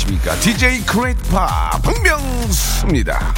안녕하십니까. 0.00 0.34
DJ 0.40 0.84
크레이트파 0.86 1.80
박명수입니다. 1.82 3.34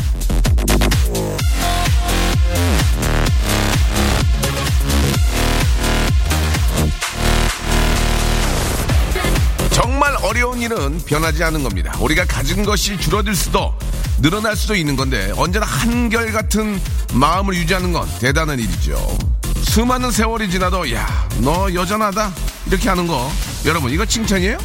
정말 9.70 10.14
어려운 10.22 10.60
일은 10.60 11.00
변하지 11.04 11.42
않는 11.44 11.62
겁니다. 11.62 11.96
우리가 12.00 12.24
가진 12.26 12.64
것이 12.64 12.98
줄어들 12.98 13.34
수도 13.34 13.74
늘어날 14.20 14.54
수도 14.54 14.74
있는 14.74 14.94
건데 14.96 15.32
언제나 15.36 15.66
한결같은 15.66 16.80
마음을 17.14 17.54
유지하는 17.54 17.92
건 17.92 18.08
대단한 18.20 18.58
일이죠. 18.58 19.18
수많은 19.62 20.10
세월이 20.10 20.50
지나도 20.50 20.92
야 20.92 21.22
너 21.40 21.72
여전하다. 21.72 22.32
이렇게 22.66 22.88
하는 22.88 23.06
거. 23.06 23.30
여러분 23.64 23.90
이거 23.90 24.04
칭찬이에요? 24.04 24.58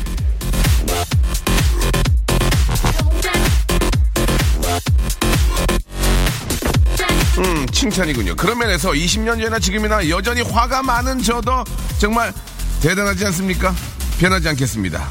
음, 7.38 7.66
칭찬이군요. 7.68 8.36
그런 8.36 8.58
면에서 8.58 8.92
20년 8.92 9.40
전이나 9.40 9.60
지금이나 9.60 10.10
여전히 10.10 10.42
화가 10.42 10.82
많은 10.82 11.22
저도 11.22 11.64
정말 12.00 12.34
대단하지 12.82 13.26
않습니까? 13.28 13.74
변하지 14.20 14.50
않겠습니다. 14.50 15.08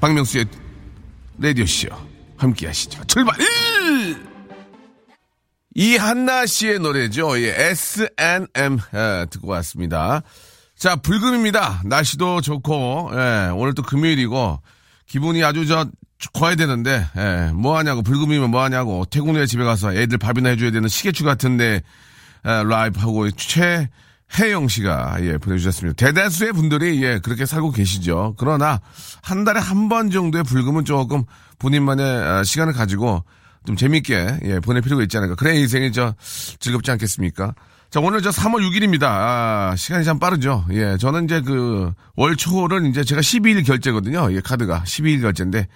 박명수의 0.00 0.46
라디오쇼 1.38 1.88
함께 2.36 2.66
하시죠. 2.66 3.04
출발! 3.04 3.36
이 5.74 5.96
한나 5.96 6.46
씨의 6.46 6.80
노래죠. 6.80 7.40
예, 7.40 7.54
S&M 7.56 8.78
예, 8.94 9.26
듣고 9.30 9.48
왔습니다. 9.48 10.22
자, 10.76 10.96
불금입니다. 10.96 11.82
날씨도 11.84 12.40
좋고, 12.40 13.10
예, 13.12 13.50
오늘 13.54 13.74
또 13.74 13.82
금요일이고, 13.82 14.60
기분이 15.06 15.44
아주 15.44 15.66
저, 15.66 15.86
좋아야 16.20 16.54
되는데, 16.54 17.06
예, 17.16 17.50
뭐 17.54 17.76
하냐고, 17.78 18.02
불금이면 18.02 18.50
뭐 18.50 18.62
하냐고, 18.62 19.04
퇴근 19.06 19.34
후에 19.36 19.46
집에 19.46 19.64
가서 19.64 19.94
애들 19.94 20.18
밥이나 20.18 20.50
해줘야 20.50 20.70
되는 20.70 20.88
시계추 20.88 21.24
같은데, 21.24 21.82
예, 22.46 22.62
라이브 22.62 23.00
하고, 23.00 23.30
최혜영 23.30 24.68
씨가, 24.68 25.16
예, 25.22 25.38
보내주셨습니다. 25.38 25.96
대다수의 25.96 26.52
분들이, 26.52 27.02
예, 27.02 27.18
그렇게 27.18 27.46
살고 27.46 27.70
계시죠. 27.72 28.34
그러나, 28.38 28.80
한 29.22 29.44
달에 29.44 29.60
한 29.60 29.88
번 29.88 30.10
정도의 30.10 30.44
불금은 30.44 30.84
조금 30.84 31.24
본인만의 31.58 32.06
아, 32.06 32.44
시간을 32.44 32.74
가지고, 32.74 33.24
좀 33.66 33.76
재밌게, 33.76 34.38
예, 34.44 34.60
보낼 34.60 34.82
필요가 34.82 35.02
있지 35.02 35.16
않을까. 35.16 35.34
그래 35.36 35.58
인생이 35.58 35.92
저, 35.92 36.14
즐겁지 36.60 36.90
않겠습니까? 36.90 37.54
자, 37.90 37.98
오늘 37.98 38.22
저 38.22 38.30
3월 38.30 38.60
6일입니다. 38.70 39.02
아, 39.02 39.74
시간이 39.76 40.04
참 40.04 40.20
빠르죠. 40.20 40.64
예, 40.70 40.96
저는 40.96 41.24
이제 41.24 41.40
그, 41.40 41.92
월 42.14 42.36
초를 42.36 42.86
이제 42.86 43.02
제가 43.02 43.20
12일 43.20 43.66
결제거든요. 43.66 44.32
예, 44.32 44.40
카드가. 44.40 44.84
12일 44.84 45.20
결제인데, 45.22 45.66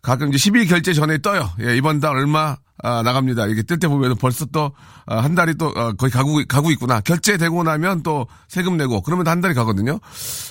가끔 0.00 0.32
이제 0.32 0.48
12일 0.48 0.68
결제 0.68 0.92
전에 0.92 1.18
떠요. 1.18 1.50
예, 1.60 1.76
이번 1.76 1.98
달 1.98 2.14
얼마, 2.14 2.56
아, 2.84 3.02
나갑니다. 3.02 3.46
이렇게 3.46 3.64
뜰 3.64 3.80
때 3.80 3.88
보면 3.88 4.14
벌써 4.16 4.44
또, 4.46 4.70
아, 5.06 5.18
한 5.18 5.34
달이 5.34 5.56
또, 5.56 5.72
아, 5.74 5.92
거의 5.94 6.12
가고, 6.12 6.40
가고 6.46 6.70
있구나. 6.70 7.00
결제되고 7.00 7.64
나면 7.64 8.04
또 8.04 8.28
세금 8.46 8.76
내고, 8.76 9.02
그러면 9.02 9.26
한 9.26 9.40
달이 9.40 9.54
가거든요. 9.54 9.98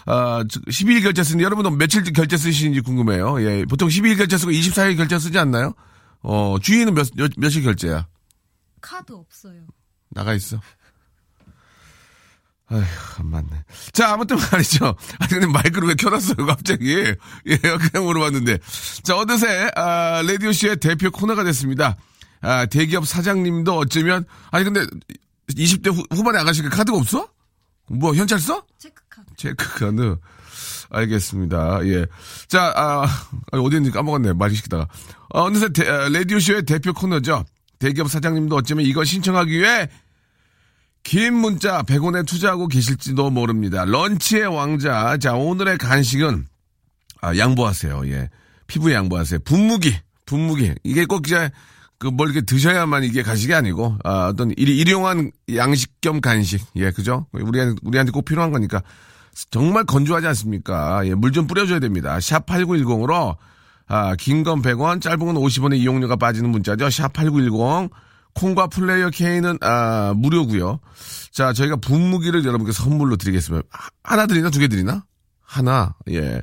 아, 0.06 0.44
12일 0.44 1.02
결제 1.02 1.24
쓰는데 1.24 1.46
여러분도 1.46 1.70
며칠 1.72 2.04
결제 2.12 2.36
쓰시는지 2.36 2.82
궁금해요. 2.82 3.42
예, 3.42 3.64
보통 3.70 3.88
12일 3.88 4.18
결제 4.18 4.38
쓰고 4.38 4.52
24일 4.52 4.98
결제 4.98 5.18
쓰지 5.18 5.40
않나요? 5.40 5.76
어, 6.24 6.58
주인은 6.62 6.94
몇, 6.94 7.08
몇, 7.16 7.32
며칠 7.38 7.64
결제야? 7.64 8.06
카드 8.82 9.14
없어요. 9.14 9.62
나가 10.10 10.34
있어. 10.34 10.60
아휴, 12.68 12.84
안 13.20 13.28
맞네. 13.28 13.64
자, 13.94 14.14
아무튼 14.14 14.38
말이죠. 14.38 14.96
아니, 15.20 15.30
근데 15.30 15.46
마이크를 15.46 15.88
왜 15.88 15.96
켜놨어요, 15.96 16.46
갑자기? 16.48 16.96
예, 17.46 17.58
그냥 17.58 18.06
물어봤는데. 18.06 18.58
자, 19.04 19.18
어느새, 19.18 19.70
아, 19.76 20.24
라디오쇼의 20.26 20.78
대표 20.78 21.12
코너가 21.12 21.44
됐습니다. 21.44 21.96
아, 22.42 22.66
대기업 22.66 23.08
사장님도 23.08 23.78
어쩌면, 23.78 24.26
아니, 24.50 24.64
근데 24.66 24.86
20대 25.50 25.94
후, 25.94 26.04
후반에 26.12 26.40
아가씨가 26.40 26.70
카드가 26.70 26.98
없어? 26.98 27.28
뭐, 27.88 28.16
현찰 28.16 28.40
써? 28.40 28.64
체크카드. 28.80 29.28
체크카드. 29.38 30.18
알겠습니다. 30.90 31.86
예. 31.86 32.08
자, 32.48 32.74
아, 32.76 33.04
아, 33.04 33.58
어디 33.58 33.76
있는지 33.76 33.92
까먹었네. 33.92 34.34
말이 34.34 34.56
시키다가. 34.56 34.88
어, 35.30 35.44
어느새 35.44 35.70
대, 35.70 35.88
아, 35.88 36.10
라디오쇼의 36.10 36.64
대표 36.64 36.94
코너죠. 36.94 37.46
대기업 37.78 38.10
사장님도 38.10 38.56
어쩌면 38.56 38.86
이거 38.86 39.04
신청하기 39.04 39.52
위해 39.52 39.90
긴 41.06 41.36
문자 41.36 41.84
100원에 41.84 42.26
투자하고 42.26 42.68
계실지도 42.68 43.30
모릅니다. 43.30 43.86
런치의 43.86 44.48
왕자. 44.48 45.18
자, 45.18 45.34
오늘의 45.36 45.78
간식은, 45.78 46.48
아, 47.22 47.38
양보하세요. 47.38 48.08
예. 48.08 48.30
피부에 48.66 48.96
양보하세요. 48.96 49.42
분무기. 49.46 49.96
분무기. 50.26 50.74
이게 50.84 51.06
꼭 51.06 51.28
이제, 51.28 51.52
그, 52.00 52.08
뭘 52.08 52.30
이렇게 52.32 52.42
드셔야만 52.44 53.04
이게 53.04 53.22
간식이 53.22 53.54
아니고, 53.54 54.00
아, 54.04 54.30
어떤 54.30 54.50
일, 54.58 54.68
일용한 54.70 55.32
양식 55.56 55.92
겸 56.02 56.22
간식. 56.22 56.66
예, 56.76 56.90
그죠? 56.90 57.28
우리, 57.34 57.60
우리한테 57.84 58.12
꼭 58.12 58.26
필요한 58.26 58.52
거니까. 58.52 58.82
정말 59.52 59.84
건조하지 59.86 60.26
않습니까? 60.26 61.06
예, 61.06 61.14
물 61.14 61.32
좀 61.32 61.46
뿌려 61.46 61.68
줘야 61.68 61.78
됩니다. 61.80 62.20
샵 62.20 62.48
8910으로, 62.48 63.36
아, 63.88 64.16
긴 64.16 64.44
건 64.44 64.64
100원, 64.64 65.02
짧은 65.02 65.20
건 65.20 65.36
50원의 65.36 65.78
이용료가 65.78 66.16
빠지는 66.16 66.50
문자죠. 66.50 66.90
샵 66.90 67.14
8910. 67.14 67.92
콩과 68.36 68.68
플레이어 68.68 69.10
K는 69.10 69.58
아, 69.62 70.14
무료고요. 70.16 70.80
자, 71.32 71.54
저희가 71.54 71.78
분무기를 71.78 72.44
여러분께 72.46 72.72
선물로 72.74 73.16
드리겠습니다. 73.18 73.66
하- 73.72 73.90
하나 74.04 74.28
드리나 74.28 74.50
두 74.50 74.60
개 74.60 74.68
드리나? 74.68 75.06
하나. 75.42 75.96
예. 76.10 76.42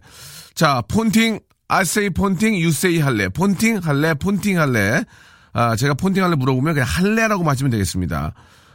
자, 0.54 0.82
폰팅 0.88 1.40
아세이 1.68 2.10
폰팅 2.10 2.56
유세이 2.56 2.98
할래. 3.00 3.28
폰팅 3.28 3.78
할래. 3.82 4.14
폰팅 4.14 4.58
할래. 4.58 5.04
아, 5.52 5.76
제가 5.76 5.94
폰팅 5.94 6.24
할래 6.24 6.34
물어보면 6.34 6.74
그냥 6.74 6.88
할래라고 6.88 7.44
마시면 7.44 7.70
되겠습니다. 7.70 8.34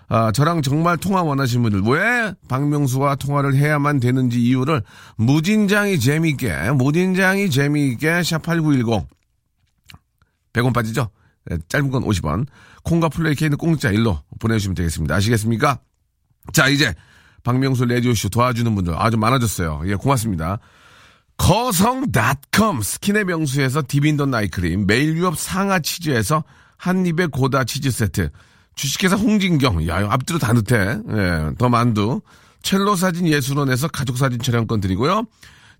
아, 0.09 0.31
저랑 0.31 0.61
정말 0.61 0.97
통화 0.97 1.21
원하시는 1.23 1.63
분들 1.69 1.91
왜 1.91 2.33
박명수와 2.47 3.15
통화를 3.15 3.55
해야만 3.55 3.99
되는지 3.99 4.39
이유를 4.41 4.83
무진장이 5.17 5.99
재미있게 5.99 6.71
무진장이 6.71 7.49
재미있게 7.49 8.21
샵8910 8.21 9.05
100원 10.53 10.73
빠지죠? 10.73 11.09
네, 11.49 11.57
짧은 11.69 11.91
건 11.91 12.03
50원. 12.03 12.45
콩과 12.83 13.09
플레이 13.09 13.35
K는 13.35 13.57
공짜 13.57 13.89
일로 13.89 14.21
보내주시면 14.39 14.75
되겠습니다. 14.75 15.15
아시겠습니까? 15.15 15.79
자, 16.53 16.67
이제 16.67 16.93
박명수 17.43 17.85
라디오쇼 17.85 18.29
도와주는 18.29 18.73
분들 18.75 18.95
아주 18.97 19.17
많아졌어요. 19.17 19.83
예, 19.85 19.95
고맙습니다. 19.95 20.59
거성닷컴 21.37 22.81
스킨의 22.81 23.25
명수에서 23.25 23.83
디빈던 23.87 24.31
나이크림 24.31 24.87
매일 24.87 25.15
유업 25.17 25.37
상하 25.37 25.79
치즈에서 25.79 26.43
한입의 26.77 27.27
고다 27.27 27.63
치즈 27.63 27.91
세트 27.91 28.29
주식회사 28.75 29.15
홍진경 29.15 29.87
야 29.87 30.07
앞뒤로 30.09 30.39
다 30.39 30.53
넣대 30.53 30.99
예, 31.09 31.51
더 31.57 31.69
만두 31.69 32.21
첼로 32.63 32.95
사진 32.95 33.27
예술원에서 33.27 33.87
가족 33.87 34.17
사진 34.17 34.39
촬영권 34.39 34.81
드리고요 34.81 35.25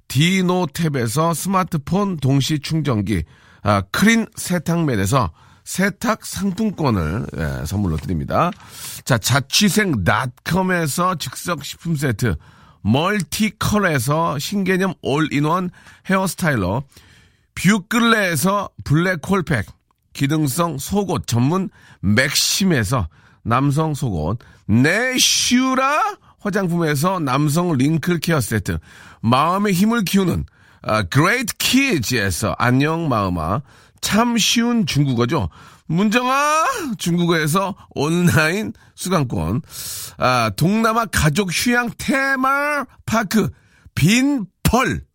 디노탭에서 0.08 1.34
스마트폰 1.34 2.18
동시 2.18 2.60
충전기 2.60 3.24
아, 3.64 3.82
크린 3.92 4.26
세탁맨에서 4.36 5.32
세탁 5.68 6.26
상품권을 6.26 7.28
예, 7.36 7.66
선물로 7.66 7.98
드립니다. 7.98 8.52
자, 9.04 9.18
자취생닷컴에서 9.18 11.16
즉석 11.16 11.66
식품 11.66 11.98
세트, 11.98 12.38
멀티컬에서 12.84 14.40
신개념 14.40 14.94
올인원 15.02 15.70
hair 16.10 16.37
styler, 16.37 16.84
뷰클레에서 17.56 18.70
블랙홀팩, 18.86 19.66
기능성 20.14 20.78
속옷 20.78 21.28
전문 21.28 21.70
맥심에서 22.00 23.10
남성 23.44 23.94
속옷, 23.94 24.40
내슈라 24.68 26.16
화장품에서 26.40 27.20
남성 27.20 27.74
wrinkle 27.74 28.22
care 28.22 28.40
세트, 28.40 28.80
마음의 29.20 29.74
힘을 29.74 30.06
키우는 30.06 30.46
아, 30.84 31.04
그레이트 31.04 31.54
키즈에서 31.58 32.56
안녕 32.58 33.10
마음아, 33.10 33.62
참 34.02 34.38
쉬운 34.38 34.86
중국어죠. 34.86 35.50
문정아 35.88 36.96
중국어에서 36.98 37.76
온라인 37.92 38.74
수강권, 38.96 39.62
아, 40.18 40.52
동남아 40.56 41.06
가족 41.06 41.50
휴양 41.52 41.90
테마 41.98 42.86
파크 43.06 43.50
빈펄 43.96 45.06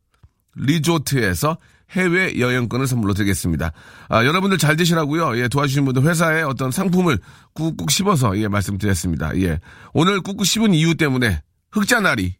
리조트에서 0.56 1.58
해외 1.90 2.38
여행권을 2.38 2.86
선물로 2.86 3.14
드리겠습니다. 3.14 3.72
아, 4.08 4.24
여러분들 4.24 4.58
잘 4.58 4.76
되시라고요. 4.76 5.38
예, 5.38 5.48
도와주신 5.48 5.84
분들 5.84 6.02
회사에 6.04 6.42
어떤 6.42 6.70
상품을 6.70 7.18
꾹꾹 7.54 7.90
씹어서 7.90 8.38
예, 8.38 8.48
말씀드렸습니다. 8.48 9.38
예. 9.40 9.60
오늘 9.92 10.20
꾹꾹 10.22 10.44
씹은 10.44 10.74
이유 10.74 10.94
때문에 10.94 11.42
흑자나리 11.70 12.36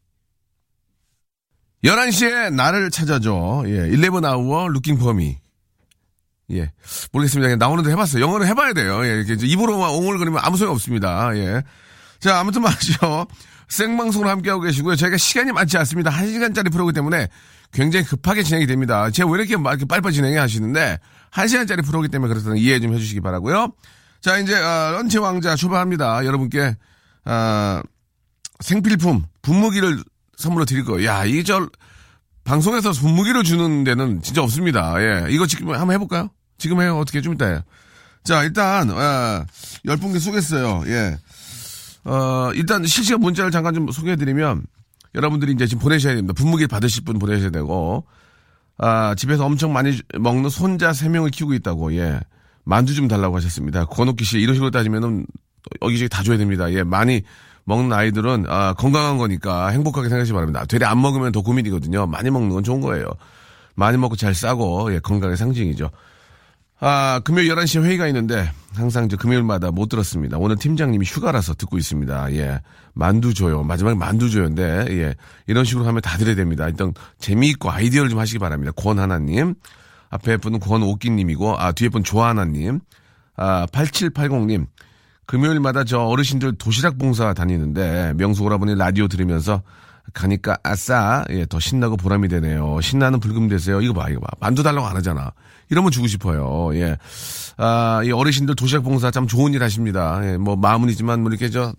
11시에 1.85 2.55
나를 2.55 2.91
찾아줘. 2.91 3.65
예, 3.67 3.91
11 3.91 4.25
hour 4.25 4.71
looking 4.71 4.99
for 4.99 5.15
me. 5.15 5.42
예. 6.51 6.73
모르겠습니다. 7.13 7.49
그냥 7.49 7.59
나오는데 7.59 7.91
해봤어요. 7.93 8.23
영어는 8.23 8.47
해봐야 8.47 8.73
돼요. 8.73 9.05
예, 9.05 9.21
이렇게 9.21 9.47
입으로만 9.47 9.91
옹을거리면 9.91 10.41
아무 10.43 10.57
소용 10.57 10.73
없습니다. 10.73 11.31
예. 11.37 11.63
자, 12.21 12.39
아무튼 12.39 12.63
말이죠. 12.63 13.27
생방송으로 13.69 14.29
함께하고 14.29 14.63
계시고요. 14.63 14.97
저희가 14.97 15.17
시간이 15.17 15.53
많지 15.53 15.79
않습니다. 15.79 16.11
1시간짜리 16.11 16.71
프로그램 16.71 16.95
때문에 16.95 17.29
굉장히 17.73 18.05
급하게 18.05 18.43
진행이 18.43 18.67
됩니다. 18.67 19.11
제가 19.11 19.31
왜 19.31 19.39
이렇게, 19.39 19.57
막 19.57 19.71
이렇게 19.71 19.87
빨리빨리 19.87 20.15
진행해 20.15 20.37
하시는데, 20.37 20.99
1시간짜리 21.33 21.85
프로그램 21.85 22.11
때문에 22.11 22.33
그렇다는 22.33 22.59
이해 22.59 22.79
좀 22.81 22.93
해주시기 22.93 23.23
바라고요 23.23 23.73
자, 24.21 24.37
이제, 24.39 24.55
아, 24.55 24.91
런치 24.93 25.19
왕자 25.19 25.57
출발합니다. 25.57 26.27
여러분께, 26.27 26.77
아, 27.25 27.83
생필품, 28.61 29.25
분무기를 29.41 30.05
선물로 30.37 30.67
드릴 30.67 30.85
거예요. 30.85 31.09
야, 31.09 31.25
이 31.25 31.43
저, 31.43 31.67
방송에서 32.45 32.93
분무기를 32.93 33.45
주는 33.45 33.85
데는 33.85 34.21
진짜 34.23 34.43
없습니다. 34.43 34.95
예. 35.01 35.27
이거 35.31 35.47
지금 35.47 35.71
한번 35.73 35.93
해볼까요? 35.93 36.31
지금 36.59 36.81
해요. 36.81 36.99
어떻게 36.99 37.21
좀 37.21 37.35
이따 37.35 37.47
해요. 37.47 37.63
자, 38.25 38.43
일단, 38.45 38.91
아, 38.91 39.45
열 39.85 39.97
분께 39.97 40.19
쏘겠어요. 40.19 40.85
예. 40.87 41.19
어, 42.05 42.51
일단 42.55 42.85
실시간 42.85 43.21
문자를 43.21 43.51
잠깐 43.51 43.75
좀 43.75 43.91
소개해드리면, 43.91 44.65
여러분들이 45.15 45.53
이제 45.53 45.67
지금 45.67 45.83
보내셔야 45.83 46.15
됩니다. 46.15 46.33
분무기 46.37 46.67
받으실 46.67 47.05
분 47.05 47.19
보내셔야 47.19 47.51
되고, 47.51 48.05
아, 48.79 49.15
집에서 49.17 49.45
엄청 49.45 49.73
많이 49.73 49.99
먹는 50.19 50.51
손자 50.51 50.93
세명을 50.93 51.31
키우고 51.31 51.55
있다고, 51.55 51.95
예. 51.97 52.21
만두 52.65 52.95
좀 52.95 53.09
달라고 53.09 53.37
하셨습니다. 53.37 53.87
권옥기 53.87 54.25
씨, 54.25 54.39
이런 54.39 54.55
식으로 54.55 54.71
따지면은, 54.71 55.27
여기저기 55.83 56.09
다 56.09 56.23
줘야 56.23 56.39
됩니다. 56.39 56.73
예, 56.73 56.83
많이 56.83 57.23
먹는 57.65 57.93
아이들은, 57.93 58.47
아, 58.49 58.75
건강한 58.75 59.19
거니까 59.19 59.69
행복하게 59.69 60.09
생각하시기 60.09 60.35
바랍니다. 60.35 60.65
되레 60.65 60.85
안 60.87 61.01
먹으면 61.01 61.33
더 61.33 61.43
고민이거든요. 61.43 62.07
많이 62.07 62.31
먹는 62.31 62.51
건 62.51 62.65
좋은 62.65 62.81
거예요. 62.81 63.07
많이 63.75 63.97
먹고 63.97 64.17
잘 64.17 64.35
싸고, 64.35 64.93
예, 64.95 64.99
건강의 64.99 65.37
상징이죠. 65.37 65.91
아, 66.85 67.21
금요일 67.25 67.55
11시에 67.55 67.85
회의가 67.85 68.09
있는데, 68.09 68.51
항상 68.75 69.09
저 69.09 69.17
금요일마다 69.17 69.71
못 69.71 69.89
들었습니다. 69.89 70.39
오늘 70.39 70.57
팀장님이 70.57 71.07
휴가라서 71.07 71.55
듣고 71.55 71.79
있습니다. 71.79 72.33
예. 72.33 72.61
만두 72.95 73.33
줘요. 73.35 73.63
마지막에 73.63 73.95
만두 73.95 74.29
줘요인데, 74.29 74.87
예. 74.91 75.15
이런 75.47 75.65
식으로 75.65 75.87
하면 75.87 76.01
다 76.03 76.19
드려야 76.19 76.35
됩니다. 76.35 76.67
일단, 76.67 76.93
재미있고 77.21 77.71
아이디어를 77.71 78.11
좀 78.11 78.19
하시기 78.19 78.41
바랍니다. 78.41 78.73
권 78.75 78.99
하나님. 78.99 79.55
앞에 80.11 80.39
분은 80.39 80.59
권오기님이고, 80.59 81.57
아, 81.57 81.71
뒤에 81.71 81.89
분 81.89 82.03
조하나 82.03 82.45
님. 82.45 82.81
아, 83.37 83.67
8780님. 83.67 84.67
금요일마다 85.37 85.85
저 85.85 86.01
어르신들 86.01 86.57
도시락 86.59 86.99
봉사 86.99 87.33
다니는데, 87.33 88.13
명수 88.19 88.43
오라버니 88.45 88.75
라디오 88.77 89.09
들으면서, 89.09 89.63
가니까 90.13 90.59
아싸 90.63 91.25
예, 91.31 91.47
더 91.47 91.59
신나고 91.59 91.97
보람이 91.97 92.29
되네요. 92.29 92.79
신나는 92.83 93.19
불금 93.19 93.49
되세요. 93.49 93.81
이거 93.81 93.95
봐, 93.95 94.11
이거 94.11 94.21
봐. 94.21 94.27
만두 94.41 94.63
달라고 94.63 94.87
안 94.87 94.95
하잖아. 94.95 95.33
이러면 95.71 95.91
주고 95.91 96.07
싶어요. 96.07 96.69
예. 96.75 96.99
아, 97.57 98.03
이 98.05 98.13
어르신들 98.13 98.57
도시락 98.57 98.83
봉사 98.85 99.11
참 99.11 99.27
좋은 99.27 99.55
일 99.55 99.63
하십니다. 99.63 100.21
예, 100.23 100.37
뭐 100.37 100.55
마음이지만 100.55 101.23
뭐 101.23 101.31
이렇게 101.31 101.49
저 101.49 101.73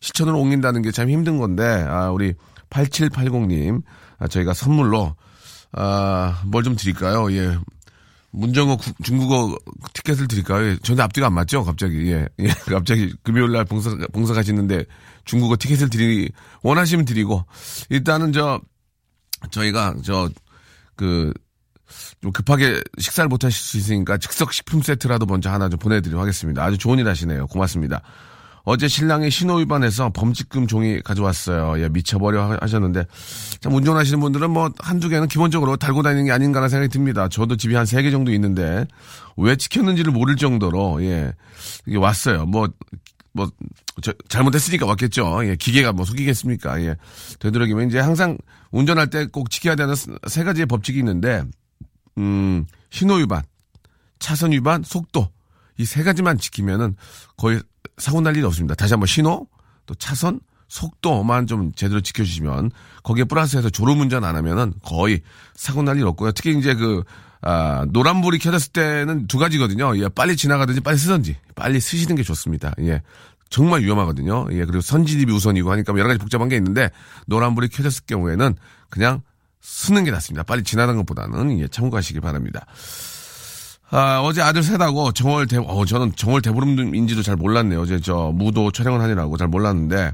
시천을 0.00 0.34
옮긴다는 0.34 0.82
게 0.82 0.90
참 0.90 1.08
힘든 1.08 1.38
건데 1.38 1.64
아, 1.88 2.10
우리 2.10 2.34
8780님 2.68 3.82
아, 4.18 4.28
저희가 4.28 4.52
선물로 4.52 5.14
아, 5.72 6.42
뭘 6.44 6.64
좀 6.64 6.76
드릴까요? 6.76 7.32
예. 7.32 7.56
문정어 8.32 8.76
구- 8.76 8.92
중국어 9.02 9.58
티켓을 9.92 10.28
드릴까요? 10.28 10.64
예, 10.66 10.78
전혀 10.82 11.02
앞뒤가 11.02 11.26
안 11.26 11.34
맞죠? 11.34 11.64
갑자기. 11.64 12.10
예. 12.12 12.26
예. 12.38 12.46
갑자기 12.70 13.12
금요일 13.22 13.52
날 13.52 13.64
봉사, 13.64 13.90
봉사 14.12 14.34
가시는데 14.34 14.84
중국어 15.24 15.56
티켓을 15.58 15.90
드리, 15.90 16.30
원하시면 16.62 17.04
드리고, 17.04 17.44
일단은 17.88 18.32
저, 18.32 18.60
저희가 19.50 19.96
저, 20.04 20.30
그, 20.96 21.32
좀 22.22 22.30
급하게 22.30 22.80
식사를 22.98 23.26
못 23.28 23.42
하실 23.44 23.60
수 23.60 23.76
있으니까 23.76 24.16
즉석 24.16 24.52
식품 24.52 24.80
세트라도 24.80 25.26
먼저 25.26 25.50
하나 25.50 25.68
좀 25.68 25.78
보내드리도록 25.80 26.20
하겠습니다. 26.22 26.62
아주 26.64 26.78
좋은 26.78 26.98
일 27.00 27.08
하시네요. 27.08 27.48
고맙습니다. 27.48 28.02
어제 28.64 28.88
신랑이 28.88 29.30
신호 29.30 29.54
위반해서 29.56 30.10
범칙금 30.10 30.66
종이 30.66 31.00
가져왔어요. 31.02 31.82
예, 31.82 31.88
미쳐버려 31.88 32.50
하- 32.52 32.58
하셨는데. 32.60 33.04
참, 33.60 33.74
운전하시는 33.74 34.20
분들은 34.20 34.50
뭐, 34.50 34.70
한두 34.78 35.08
개는 35.08 35.28
기본적으로 35.28 35.76
달고 35.76 36.02
다니는 36.02 36.26
게 36.26 36.32
아닌가라는 36.32 36.68
생각이 36.68 36.88
듭니다. 36.92 37.28
저도 37.28 37.56
집이 37.56 37.74
한 37.74 37.84
세 37.86 38.02
개 38.02 38.10
정도 38.10 38.32
있는데, 38.32 38.86
왜 39.36 39.56
지켰는지를 39.56 40.12
모를 40.12 40.36
정도로, 40.36 41.02
예, 41.04 41.32
이게 41.86 41.96
왔어요. 41.96 42.44
뭐, 42.46 42.68
뭐, 43.32 43.50
저, 44.02 44.12
잘못했으니까 44.28 44.84
왔겠죠. 44.86 45.40
예, 45.46 45.56
기계가 45.56 45.92
뭐 45.92 46.04
속이겠습니까. 46.04 46.82
예. 46.82 46.96
되도록이면 47.38 47.88
이제 47.88 47.98
항상 47.98 48.36
운전할 48.72 49.08
때 49.08 49.26
꼭 49.26 49.50
지켜야 49.50 49.74
되는 49.74 49.94
스- 49.94 50.10
세 50.28 50.44
가지의 50.44 50.66
법칙이 50.66 50.98
있는데, 50.98 51.44
음, 52.18 52.66
신호 52.90 53.14
위반, 53.14 53.42
차선 54.18 54.52
위반, 54.52 54.82
속도. 54.82 55.28
이 55.78 55.84
세 55.86 56.02
가지만 56.02 56.36
지키면은 56.36 56.94
거의 57.38 57.62
사고 58.00 58.20
날 58.20 58.36
일이 58.36 58.44
없습니다. 58.44 58.74
다시 58.74 58.94
한번 58.94 59.06
신호, 59.06 59.46
또 59.86 59.94
차선, 59.94 60.40
속도만 60.68 61.46
좀 61.46 61.72
제대로 61.72 62.00
지켜주시면 62.00 62.70
거기에 63.02 63.24
플러스해서 63.24 63.70
졸음 63.70 64.00
운전 64.00 64.24
안 64.24 64.36
하면은 64.36 64.72
거의 64.82 65.20
사고 65.54 65.82
날 65.82 65.98
일 65.98 66.06
없고요. 66.06 66.30
특히 66.32 66.56
이제 66.56 66.74
그, 66.74 67.02
아, 67.42 67.86
노란불이 67.90 68.38
켜졌을 68.38 68.72
때는 68.72 69.26
두 69.26 69.38
가지거든요. 69.38 69.98
예, 69.98 70.08
빨리 70.08 70.36
지나가든지 70.36 70.80
빨리 70.80 70.96
쓰든지. 70.96 71.36
빨리 71.56 71.80
쓰시는 71.80 72.14
게 72.14 72.22
좋습니다. 72.22 72.72
예. 72.80 73.02
정말 73.48 73.80
위험하거든요. 73.82 74.46
예, 74.52 74.64
그리고 74.64 74.80
선진입이 74.80 75.32
우선이고 75.32 75.72
하니까 75.72 75.92
뭐 75.92 75.98
여러 75.98 76.08
가지 76.08 76.20
복잡한 76.20 76.48
게 76.48 76.56
있는데 76.56 76.88
노란불이 77.26 77.68
켜졌을 77.68 78.04
경우에는 78.06 78.54
그냥 78.90 79.22
쓰는 79.60 80.04
게 80.04 80.12
낫습니다. 80.12 80.44
빨리 80.44 80.62
지나는 80.62 80.96
것보다는 80.98 81.58
예, 81.58 81.66
참고하시기 81.66 82.20
바랍니다. 82.20 82.64
아, 83.92 84.20
어제 84.20 84.40
아들 84.40 84.62
세다고 84.62 85.12
정월 85.12 85.46
대, 85.46 85.56
어, 85.58 85.84
저는 85.84 86.12
정월 86.14 86.42
대보름인지도 86.42 87.22
잘 87.22 87.36
몰랐네요. 87.36 87.80
어제 87.80 87.98
저 88.00 88.30
무도 88.32 88.70
촬영을 88.70 89.00
하느라고 89.00 89.36
잘 89.36 89.48
몰랐는데 89.48 90.12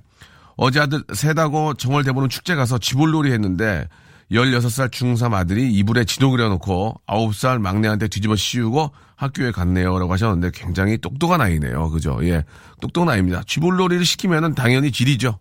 어제 0.56 0.80
아들 0.80 1.02
세다고 1.12 1.74
정월 1.74 2.02
대보름 2.04 2.30
축제 2.30 2.54
가서 2.54 2.78
지볼놀이 2.78 3.32
했는데 3.32 3.86
16살 4.32 4.90
중3 4.90 5.34
아들이 5.34 5.70
이불에 5.72 6.04
지도 6.04 6.30
그려놓고 6.30 7.00
9살 7.06 7.58
막내한테 7.58 8.08
뒤집어 8.08 8.34
씌우고 8.34 8.92
학교에 9.14 9.50
갔네요. 9.50 9.98
라고 9.98 10.12
하셨는데 10.12 10.50
굉장히 10.54 10.98
똑똑한 10.98 11.40
아이네요. 11.40 11.90
그죠? 11.90 12.18
예. 12.22 12.44
똑똑한 12.80 13.10
아이입니다. 13.10 13.42
쥐볼놀이를 13.46 14.04
시키면은 14.04 14.54
당연히 14.54 14.90
지리죠. 14.90 15.38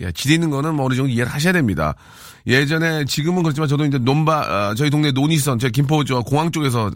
예, 0.00 0.12
지리는 0.12 0.50
거는 0.50 0.74
뭐 0.74 0.86
어느 0.86 0.94
정도 0.94 1.10
이해를 1.10 1.32
하셔야 1.32 1.52
됩니다. 1.52 1.94
예전에 2.46 3.04
지금은 3.06 3.42
그렇지만 3.42 3.68
저도 3.68 3.84
이제 3.86 3.98
논바 3.98 4.40
아, 4.40 4.74
저희 4.76 4.90
동네 4.90 5.10
논이선 5.10 5.58
제 5.58 5.70
김포 5.70 6.04
저 6.04 6.20
공항 6.20 6.50
쪽에서 6.50 6.90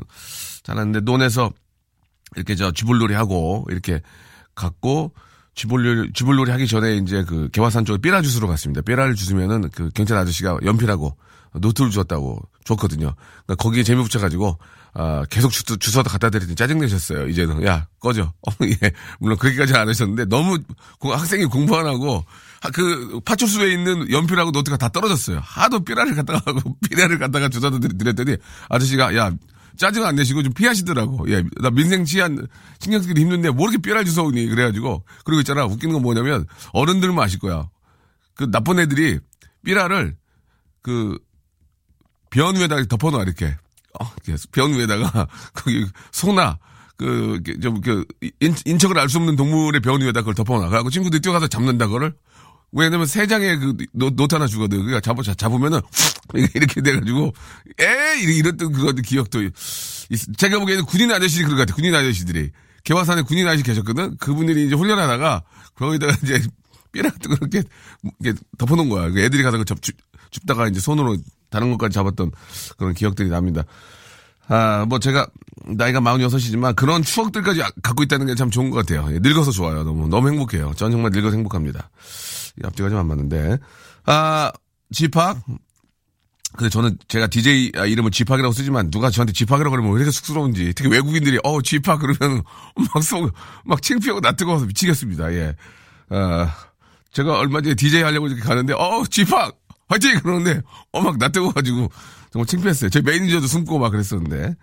자랐는데 0.62 1.00
논에서 1.00 1.50
이렇게 2.36 2.54
저 2.54 2.70
쥐불놀이 2.72 3.14
하고 3.14 3.66
이렇게 3.70 4.00
갔고 4.54 5.12
쥐불놀이 5.54 6.12
쥐불놀이 6.14 6.50
하기 6.52 6.66
전에 6.66 6.96
이제 6.96 7.24
그 7.24 7.48
개화산 7.50 7.84
쪽에 7.84 8.00
삐라 8.00 8.22
주스로 8.22 8.46
갔습니다. 8.48 8.82
삐라를 8.82 9.14
주스면은 9.14 9.68
그 9.70 9.90
경찰 9.94 10.16
아저씨가 10.18 10.58
연필하고 10.64 11.16
노트를 11.54 11.90
주었다고 11.90 12.40
줬거든요. 12.64 13.14
그러니까 13.46 13.54
거기에 13.56 13.82
재미 13.82 14.02
붙여가지고 14.02 14.58
아 14.92 15.24
계속 15.30 15.50
주, 15.50 15.64
주워다 15.78 16.10
갖다 16.10 16.30
드리더니 16.30 16.54
짜증 16.56 16.78
내셨어요. 16.78 17.28
이제는 17.28 17.64
야 17.66 17.88
꺼져. 17.98 18.32
어, 18.46 18.52
예 18.62 18.92
물론 19.18 19.36
그렇게까지 19.38 19.74
안 19.74 19.88
하셨는데 19.88 20.26
너무 20.26 20.58
고- 20.98 21.12
학생이 21.14 21.46
공부 21.46 21.76
안 21.76 21.86
하고 21.86 22.24
아, 22.62 22.70
그 22.70 23.20
파출소에 23.24 23.72
있는 23.72 24.10
연필하고 24.10 24.50
노트가 24.52 24.76
다 24.76 24.88
떨어졌어요. 24.88 25.40
하도 25.42 25.80
삐라를 25.80 26.14
갖다가 26.14 26.40
삐라를 26.88 27.18
갖다가 27.18 27.48
주워다 27.48 27.78
드렸더니 27.78 28.36
아저씨가 28.68 29.16
야 29.16 29.32
짜증 29.76 30.04
안 30.04 30.16
내시고 30.16 30.42
좀 30.42 30.52
피하시더라고. 30.52 31.30
예, 31.30 31.42
나 31.60 31.70
민생 31.70 32.04
치안 32.04 32.46
신경 32.78 33.00
쓰기 33.02 33.20
힘든데 33.20 33.50
뭐 33.50 33.68
이렇게 33.68 33.78
삐라를 33.82 34.04
주워오니 34.04 34.46
그래가지고 34.46 35.04
그리고 35.24 35.40
있잖아 35.40 35.64
웃기는 35.66 35.92
건 35.92 36.02
뭐냐면 36.02 36.46
어른들만 36.72 37.24
아실 37.24 37.38
거야. 37.38 37.68
그 38.34 38.50
나쁜 38.50 38.78
애들이 38.78 39.18
삐라를 39.64 40.16
그 40.82 41.18
변 42.30 42.56
위에다가 42.56 42.82
덮어놔 42.84 43.22
이렇게. 43.24 43.56
어, 44.00 44.06
변 44.52 44.72
위에다가 44.72 45.26
거기 45.52 45.84
소나 46.12 46.58
그좀그 46.96 48.04
인척을 48.64 48.98
알 48.98 49.08
수 49.08 49.18
없는 49.18 49.34
동물의 49.36 49.80
변 49.80 50.00
위에다 50.00 50.20
그걸 50.20 50.34
덮어놔. 50.34 50.68
그래갖고 50.68 50.90
친구들이 50.90 51.20
뛰어가서 51.20 51.48
잡는다 51.48 51.86
그거를. 51.86 52.14
왜냐면 52.72 53.06
세 53.06 53.26
장의 53.26 53.58
그 53.58 53.76
노, 53.92 54.10
노트 54.10 54.34
하나 54.36 54.46
주거든. 54.46 54.78
그러니까 54.78 55.00
잡아 55.00 55.22
잡으면은 55.22 55.80
이렇게 56.54 56.80
돼가지고 56.82 57.32
에 57.80 58.20
이랬던 58.20 58.72
그거 58.72 58.92
기억도 58.92 59.42
있- 59.42 59.52
제가 60.36 60.58
보기에는 60.60 60.84
군인 60.84 61.10
아저씨들이 61.10 61.44
그런 61.44 61.56
것 61.56 61.62
같아. 61.62 61.74
군인 61.74 61.94
아저씨들이 61.94 62.50
개화산에 62.84 63.22
군인 63.22 63.46
아저씨 63.48 63.62
계셨거든. 63.64 64.16
그분들이 64.18 64.66
이제 64.66 64.74
훈련하다가 64.76 65.42
거기다가 65.74 66.16
이제 66.22 66.40
삐라 66.92 67.10
같은 67.10 67.30
이렇게 68.20 68.38
덮어놓은 68.58 68.88
거야. 68.88 69.10
그 69.10 69.20
애들이 69.20 69.42
가서 69.42 69.58
그 69.58 69.64
접, 69.64 69.80
줍, 69.82 69.96
줍다가 70.30 70.68
이제 70.68 70.80
손으로 70.80 71.16
다른 71.50 71.70
것까지 71.72 71.94
잡았던 71.94 72.30
그런 72.78 72.94
기억들이 72.94 73.28
납니다. 73.28 73.64
아, 74.48 74.84
뭐 74.88 74.98
제가 74.98 75.28
나이가 75.66 76.00
46이지만 76.00 76.74
그런 76.74 77.02
추억들까지 77.02 77.62
아- 77.62 77.70
갖고 77.82 78.02
있다는 78.02 78.26
게 78.26 78.34
참 78.34 78.50
좋은 78.50 78.70
것 78.70 78.78
같아요. 78.78 79.06
예, 79.14 79.18
늙어서 79.20 79.52
좋아요. 79.52 79.84
너무, 79.84 80.08
너무 80.08 80.28
행복해요. 80.28 80.72
전 80.76 80.90
정말 80.90 81.10
늙어서 81.12 81.36
행복합니다. 81.36 81.90
이 82.58 82.66
앞뒤가 82.66 82.88
좀 82.88 82.98
안 82.98 83.06
맞는데. 83.06 83.58
아, 84.06 84.50
집합. 84.92 85.38
근데 86.56 86.68
저는 86.68 86.98
제가 87.06 87.28
DJ 87.28 87.70
이름을 87.86 88.10
쥐팍이라고 88.10 88.52
쓰지만 88.52 88.90
누가 88.90 89.08
저한테 89.10 89.32
쥐팍이라고 89.32 89.70
그러면 89.70 89.92
왜 89.92 89.98
이렇게 89.98 90.10
쑥스러운지 90.10 90.72
특히 90.74 90.90
외국인들이 90.90 91.38
어 91.44 91.62
쥐팍 91.62 92.00
그러면 92.00 92.42
막 92.92 93.02
속, 93.04 93.32
막 93.64 93.80
창피하고 93.80 94.20
나 94.20 94.32
뜨거워서 94.32 94.66
미치겠습니다. 94.66 95.32
예. 95.34 95.54
어, 96.10 96.48
제가 97.12 97.38
얼마 97.38 97.60
전에 97.60 97.76
DJ 97.76 98.02
하려고 98.02 98.26
이렇게 98.26 98.42
가는데 98.42 98.72
어 98.74 99.04
쥐팍 99.08 99.56
화이팅 99.88 100.18
그러는데 100.20 100.60
어 100.92 101.00
막 101.02 101.18
나 101.18 101.28
뜨거워가지고 101.28 101.88
정말 102.32 102.46
창피했어요. 102.46 102.90
저희 102.90 103.02
매니저도 103.04 103.46
숨고 103.46 103.78
막 103.78 103.90
그랬었는데 103.90 104.56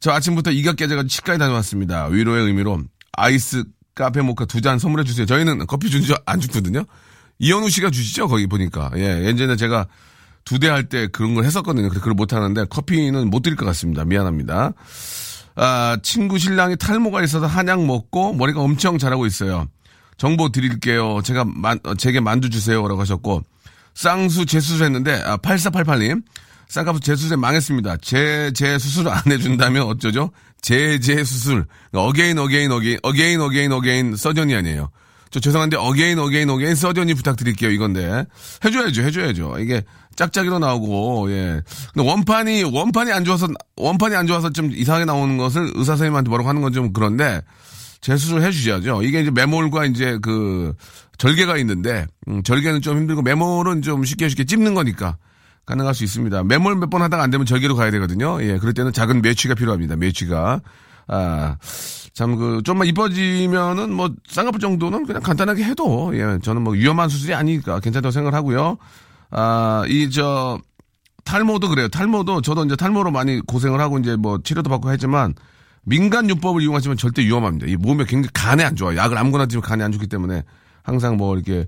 저 0.00 0.10
아침부터 0.10 0.50
이가 0.50 0.72
깨져가지고 0.72 1.08
치과에 1.08 1.38
다녀왔습니다. 1.38 2.06
위로의 2.06 2.46
의미로 2.46 2.82
아이스 3.12 3.62
카페 3.94 4.20
모카 4.20 4.46
두 4.46 4.60
잔 4.60 4.80
선물해 4.80 5.04
주세요. 5.04 5.26
저희는 5.26 5.66
커피 5.68 5.90
주지 5.90 6.12
안 6.26 6.40
주거든요. 6.40 6.84
이현우 7.40 7.68
씨가 7.70 7.90
주시죠 7.90 8.28
거기 8.28 8.46
보니까 8.46 8.90
예 8.96 9.24
예전에 9.24 9.56
제가 9.56 9.86
두 10.44 10.58
대 10.58 10.68
할 10.68 10.88
때 10.88 11.06
그런 11.08 11.34
걸 11.34 11.44
했었거든요. 11.44 11.88
그래서 11.88 12.00
그걸 12.00 12.14
못 12.14 12.32
하는데 12.32 12.64
커피는 12.66 13.28
못 13.30 13.40
드릴 13.42 13.56
것 13.56 13.66
같습니다. 13.66 14.04
미안합니다. 14.04 14.72
아 15.56 15.96
친구 16.02 16.38
신랑이 16.38 16.76
탈모가 16.76 17.22
있어서 17.24 17.46
한약 17.46 17.84
먹고 17.84 18.32
머리가 18.34 18.60
엄청 18.60 18.98
자라고 18.98 19.26
있어요. 19.26 19.66
정보 20.16 20.50
드릴게요. 20.50 21.20
제가 21.22 21.44
만, 21.44 21.78
어, 21.84 21.94
제게 21.94 22.20
만두 22.20 22.50
주세요라고 22.50 23.00
하셨고 23.00 23.42
쌍수 23.94 24.46
재수술했는데 24.46 25.22
아, 25.24 25.36
8488님 25.38 26.22
쌍꺼풀 26.68 27.00
재수술에 27.00 27.36
망했습니다. 27.36 27.96
재, 27.98 28.52
재 28.54 28.78
수술 28.78 29.08
안 29.08 29.20
해준다면 29.26 29.82
어쩌죠? 29.82 30.30
재, 30.62 31.00
재 31.00 31.24
수술. 31.24 31.66
again, 31.92 32.38
again, 32.38 32.70
again, 32.70 32.98
again, 33.02 33.40
again, 33.40 33.72
again 33.72 34.14
surgery 34.16 34.54
아니에요. 34.54 34.90
저 35.30 35.38
죄송한데 35.40 35.76
again, 35.76 36.18
again, 36.18 36.50
again 36.50 36.74
surgery 36.74 37.14
부탁드릴게요. 37.14 37.70
이건데 37.70 38.26
해줘야죠, 38.64 39.02
해줘야죠. 39.02 39.58
이게 39.60 39.82
짝짝이로 40.16 40.58
나오고 40.58 41.30
예. 41.30 41.62
근데 41.94 42.08
원판이 42.08 42.64
원판이 42.64 43.12
안 43.12 43.24
좋아서 43.24 43.46
원판이 43.76 44.16
안 44.16 44.26
좋아서 44.26 44.50
좀 44.50 44.70
이상하게 44.72 45.04
나오는 45.04 45.36
것을 45.38 45.70
의사 45.74 45.92
선생님한테 45.92 46.28
뭐라고 46.28 46.48
하는 46.48 46.62
건 46.62 46.72
좀 46.72 46.92
그런데 46.92 47.42
재수술 48.00 48.42
해주셔야죠. 48.42 49.02
이게 49.02 49.20
이제 49.20 49.30
매몰과 49.30 49.84
이제 49.86 50.18
그 50.22 50.74
절개가 51.18 51.58
있는데 51.58 52.06
음, 52.28 52.42
절개는 52.42 52.80
좀 52.82 52.96
힘들고 52.98 53.22
매몰은 53.22 53.82
좀 53.82 54.04
쉽게 54.04 54.28
쉽게 54.28 54.44
찝는 54.44 54.74
거니까 54.74 55.16
가능할 55.66 55.94
수 55.94 56.02
있습니다. 56.04 56.42
매몰 56.44 56.76
몇 56.76 56.90
번 56.90 57.02
하다가 57.02 57.22
안 57.22 57.30
되면 57.30 57.46
절개로 57.46 57.76
가야 57.76 57.90
되거든요. 57.92 58.42
예, 58.42 58.58
그럴 58.58 58.72
때는 58.74 58.92
작은 58.92 59.22
매취가 59.22 59.54
필요합니다. 59.54 59.96
매취가. 59.96 60.60
아, 61.08 61.56
참, 62.12 62.36
그, 62.36 62.62
좀만 62.64 62.86
이뻐지면은 62.86 63.92
뭐, 63.92 64.10
쌍꺼풀 64.28 64.60
정도는 64.60 65.06
그냥 65.06 65.22
간단하게 65.22 65.64
해도, 65.64 66.12
예, 66.14 66.38
저는 66.42 66.62
뭐 66.62 66.74
위험한 66.74 67.08
수술이 67.08 67.34
아니니까 67.34 67.80
괜찮다고 67.80 68.10
생각을 68.10 68.36
하고요. 68.36 68.78
아, 69.30 69.84
이, 69.88 70.10
저, 70.10 70.58
탈모도 71.24 71.68
그래요. 71.68 71.88
탈모도 71.88 72.42
저도 72.42 72.64
이제 72.64 72.76
탈모로 72.76 73.10
많이 73.10 73.40
고생을 73.40 73.80
하고 73.80 73.98
이제 73.98 74.16
뭐 74.16 74.38
치료도 74.42 74.68
받고 74.70 74.90
했지만 74.90 75.34
민간요법을 75.82 76.62
이용하시면 76.62 76.96
절대 76.96 77.22
위험합니다. 77.22 77.66
이 77.66 77.76
몸에 77.76 78.04
굉장히 78.04 78.30
간에 78.32 78.64
안 78.64 78.76
좋아요. 78.76 78.96
약을 78.96 79.16
아무거나 79.16 79.46
드시면 79.46 79.62
간에 79.62 79.84
안 79.84 79.92
좋기 79.92 80.08
때문에 80.08 80.42
항상 80.82 81.16
뭐 81.16 81.34
이렇게 81.36 81.66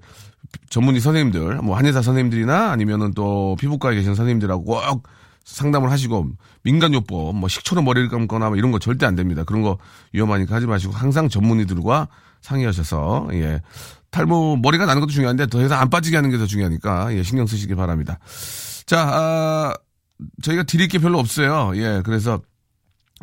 전문의 0.68 1.00
선생님들, 1.00 1.56
뭐 1.62 1.76
한의사 1.76 2.02
선생님들이나 2.02 2.72
아니면은 2.72 3.12
또 3.14 3.56
피부과에 3.58 3.94
계신 3.94 4.14
선생님들하고 4.14 4.64
꼭 4.64 5.08
상담을 5.44 5.90
하시고 5.90 6.28
민간요법, 6.64 7.34
뭐 7.36 7.48
식초로 7.48 7.82
머리를 7.82 8.08
감거나 8.08 8.48
뭐 8.48 8.56
이런 8.56 8.70
거 8.72 8.78
절대 8.78 9.06
안 9.06 9.14
됩니다. 9.16 9.44
그런 9.44 9.62
거 9.62 9.78
위험하니까 10.12 10.54
하지 10.54 10.66
마시고 10.66 10.92
항상 10.92 11.28
전문의들과 11.28 12.08
상의하셔서 12.40 13.28
예. 13.32 13.60
탈모 14.10 14.56
머리가 14.56 14.84
나는 14.86 15.00
것도 15.00 15.10
중요한데 15.12 15.46
더 15.46 15.62
이상 15.64 15.80
안 15.80 15.88
빠지게 15.90 16.16
하는 16.16 16.30
게 16.30 16.36
더 16.38 16.46
중요하니까 16.46 17.14
예, 17.14 17.22
신경 17.22 17.46
쓰시기 17.46 17.74
바랍니다. 17.74 18.18
자, 18.86 19.00
아, 19.00 19.74
저희가 20.42 20.64
드릴 20.64 20.88
게 20.88 20.98
별로 20.98 21.18
없어요. 21.18 21.72
예, 21.76 22.02
그래서 22.04 22.40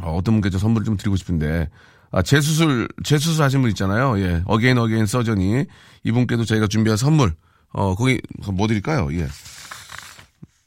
어, 0.01 0.15
어떤 0.15 0.35
분께 0.35 0.49
저 0.49 0.57
선물을 0.57 0.85
좀 0.85 0.97
드리고 0.97 1.15
싶은데 1.15 1.69
아, 2.11 2.21
재수술 2.23 2.87
재수술 3.03 3.43
하신 3.43 3.61
분 3.61 3.69
있잖아요. 3.71 4.19
예, 4.19 4.41
again 4.45 4.77
again 4.77 5.05
surgery 5.05 5.65
이분께도 6.03 6.45
저희가 6.45 6.67
준비한 6.67 6.97
선물 6.97 7.35
어 7.71 7.93
거기 7.95 8.19
뭐 8.51 8.67
드릴까요? 8.67 9.09
예, 9.13 9.27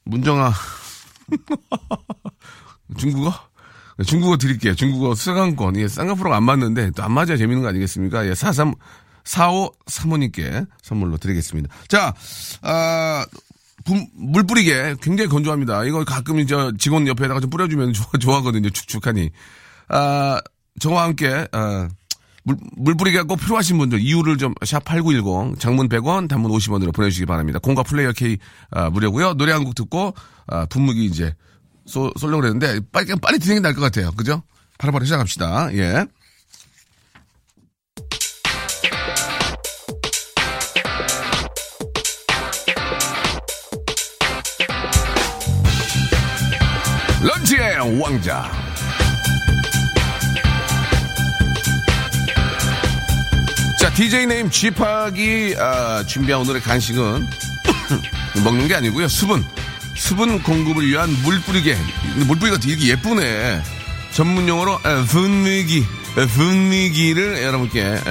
문정아 0.04 0.52
중국어 2.96 3.32
네, 3.98 4.04
중국어 4.04 4.36
드릴게요. 4.36 4.74
중국어 4.74 5.14
수강권 5.14 5.76
예, 5.76 5.86
쌍꺼풀하고 5.88 6.34
안 6.34 6.42
맞는데 6.44 6.90
또 6.92 7.02
안 7.02 7.12
맞아야 7.12 7.36
재밌는 7.36 7.62
거 7.62 7.68
아니겠습니까? 7.68 8.26
예, 8.26 8.34
43 8.34 8.74
45 9.24 9.72
사모님께 9.86 10.64
선물로 10.82 11.16
드리겠습니다. 11.18 11.68
자, 11.88 12.12
아, 12.62 13.24
분- 13.84 14.08
물 14.16 14.44
뿌리게 14.44 14.96
굉장히 15.02 15.28
건조합니다. 15.28 15.84
이거 15.84 16.04
가끔 16.04 16.44
저 16.46 16.72
직원 16.78 17.06
옆에다가 17.06 17.38
좀 17.40 17.50
뿌려주면 17.50 17.92
좋아, 17.94 18.06
좋아 18.18 18.36
하거든요. 18.38 18.70
축축하니. 18.70 19.30
아, 19.88 20.40
저와 20.80 21.04
함께, 21.04 21.46
아, 21.52 21.88
물, 22.44 22.56
물 22.76 22.96
뿌리기가 22.96 23.24
꼭 23.24 23.36
필요하신 23.36 23.78
분들 23.78 24.00
이유를 24.00 24.38
좀 24.38 24.54
샵 24.64 24.84
8910 24.84 25.60
장문 25.60 25.88
100원 25.88 26.28
단문 26.28 26.50
50원으로 26.50 26.92
보내주시기 26.94 27.26
바랍니다. 27.26 27.58
공과 27.60 27.82
플레이어 27.84 28.12
K 28.12 28.38
아, 28.70 28.90
무료고요. 28.90 29.34
노래 29.34 29.52
한 29.52 29.62
곡 29.64 29.74
듣고 29.76 30.14
아, 30.48 30.66
분무기 30.66 31.04
이제 31.04 31.34
쏘, 31.92 32.10
쏠려고 32.18 32.40
그랬는데 32.40 32.80
빨리 32.90 33.04
그냥 33.06 33.18
빨리 33.20 33.38
진행이 33.38 33.60
날 33.60 33.74
것 33.74 33.82
같아요. 33.82 34.10
그죠? 34.12 34.42
바로바로 34.78 35.04
시작합시다. 35.04 35.68
예. 35.74 36.06
런치의 47.22 48.00
왕자. 48.00 48.50
자, 53.78 53.92
DJ 53.94 54.26
네임 54.26 54.50
쥐팍이 54.50 55.56
아, 55.58 56.04
준비한 56.06 56.40
오늘의 56.42 56.62
간식은 56.62 57.26
먹는 58.44 58.68
게 58.68 58.74
아니고요. 58.76 59.08
수분. 59.08 59.44
수분 59.94 60.42
공급을 60.42 60.86
위한 60.86 61.10
물 61.22 61.40
뿌리개. 61.40 61.76
근데 62.12 62.24
물 62.24 62.38
뿌리가 62.38 62.58
되게 62.58 62.88
예쁘네. 62.88 63.62
전문 64.12 64.48
용어로. 64.48 64.80
에, 64.84 66.26
분미기를 66.26 67.42
여러분께 67.42 67.80
에, 67.80 68.02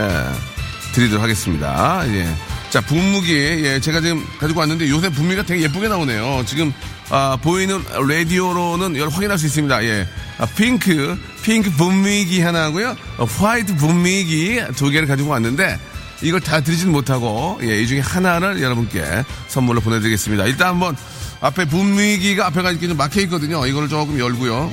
드리도록 0.93 1.23
하겠습니다. 1.23 2.03
예. 2.07 2.27
자, 2.69 2.81
분무기. 2.81 3.33
예, 3.33 3.79
제가 3.79 4.01
지금 4.01 4.25
가지고 4.39 4.61
왔는데 4.61 4.89
요새 4.89 5.09
분미가 5.09 5.43
되게 5.43 5.63
예쁘게 5.63 5.88
나오네요. 5.88 6.43
지금 6.45 6.73
아, 7.09 7.38
보이는 7.41 7.83
라디오로는 8.07 8.95
여러 8.95 9.09
확인할 9.09 9.38
수 9.38 9.45
있습니다. 9.45 9.83
예. 9.83 10.07
아, 10.38 10.45
핑크, 10.55 11.19
핑크 11.43 11.69
분미기 11.71 12.41
하나 12.41 12.63
하고요. 12.63 12.95
어, 13.17 13.25
화이트 13.25 13.75
분미기 13.75 14.61
두 14.75 14.89
개를 14.89 15.07
가지고 15.07 15.31
왔는데 15.31 15.77
이걸 16.21 16.39
다 16.39 16.61
드리지는 16.61 16.91
못하고 16.93 17.59
예, 17.63 17.81
이 17.81 17.88
중에 17.88 18.00
하나를 18.00 18.61
여러분께 18.61 19.23
선물로 19.47 19.81
보내드리겠습니다. 19.81 20.45
일단 20.45 20.69
한번 20.69 20.95
앞에 21.41 21.65
분미기가 21.65 22.45
앞에가 22.48 22.71
이렇게 22.71 22.88
좀 22.88 22.98
막혀 22.98 23.21
있거든요. 23.21 23.65
이거를 23.65 23.89
조금 23.89 24.17
열고요. 24.19 24.71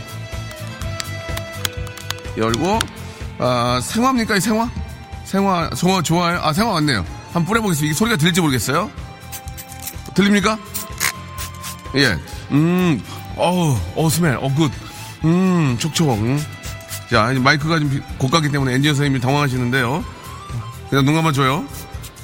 열고 2.37 2.79
아, 3.39 3.81
생화입니까? 3.83 4.37
이 4.37 4.41
생화? 4.41 4.71
생화, 5.25 5.71
좋아, 5.71 6.03
좋아요? 6.03 6.41
아, 6.43 6.53
생화 6.53 6.73
왔네요. 6.73 7.05
한번 7.27 7.45
뿌려보겠습니다. 7.47 7.87
이게 7.91 7.95
소리가 7.95 8.17
들릴지 8.17 8.41
모르겠어요. 8.41 8.91
들립니까? 10.15 10.59
예. 11.97 12.19
음, 12.51 13.03
어우, 13.37 13.77
어, 13.95 14.09
smell, 14.09 14.37
어, 14.41 14.53
good. 14.55 14.71
음, 15.25 15.77
촉촉. 15.79 16.11
음. 16.19 16.43
자, 17.11 17.33
마이크가 17.39 17.79
좀 17.79 18.03
고가기 18.19 18.51
때문에 18.51 18.75
엔지니어 18.75 18.95
선생님이 18.95 19.21
당황하시는데요. 19.21 20.05
그냥 20.91 21.05
눈 21.05 21.15
감아 21.15 21.33
줘요. 21.33 21.65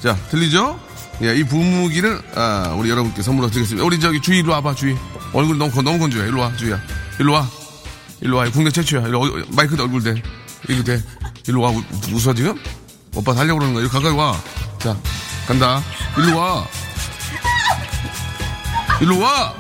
자, 0.00 0.16
들리죠? 0.30 0.80
예, 1.22 1.34
이 1.36 1.44
분무기를, 1.44 2.20
아, 2.34 2.74
우리 2.76 2.90
여러분께 2.90 3.22
선물로 3.22 3.48
드리겠습니다. 3.48 3.84
우리 3.86 4.00
저기 4.00 4.20
주희, 4.20 4.38
일로 4.40 4.52
와봐, 4.52 4.74
주희. 4.74 4.96
얼굴 5.32 5.56
너무, 5.58 5.70
건- 5.70 5.84
너무 5.84 5.98
건조해. 5.98 6.26
일로 6.28 6.40
와, 6.40 6.54
주희야. 6.56 6.80
일로 7.18 7.32
와. 7.32 7.48
일로 8.20 8.36
와. 8.36 8.50
국내 8.50 8.70
최초야. 8.70 9.06
일로, 9.06 9.20
어, 9.22 9.42
마이크 9.50 9.80
얼굴 9.80 10.02
대. 10.02 10.20
이거 10.68 10.82
대. 10.82 11.00
일로 11.46 11.62
와. 11.62 11.70
우- 11.70 11.82
웃어, 12.12 12.34
지금? 12.34 12.58
오빠 13.14 13.32
살려고 13.32 13.58
그러는 13.60 13.74
거야. 13.74 13.84
이거 13.84 13.92
가까이 13.98 14.12
와. 14.12 14.36
자, 14.78 14.96
간다. 15.46 15.82
일로 16.18 16.36
와. 16.38 16.66
일로 19.00 19.18
와! 19.18 19.54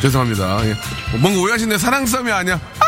죄송합니다. 0.00 0.66
예. 0.66 0.76
뭔가 1.18 1.40
오해하시네. 1.40 1.78
사랑 1.78 2.04
싸움이 2.06 2.30
아니야. 2.30 2.54
아! 2.54 2.84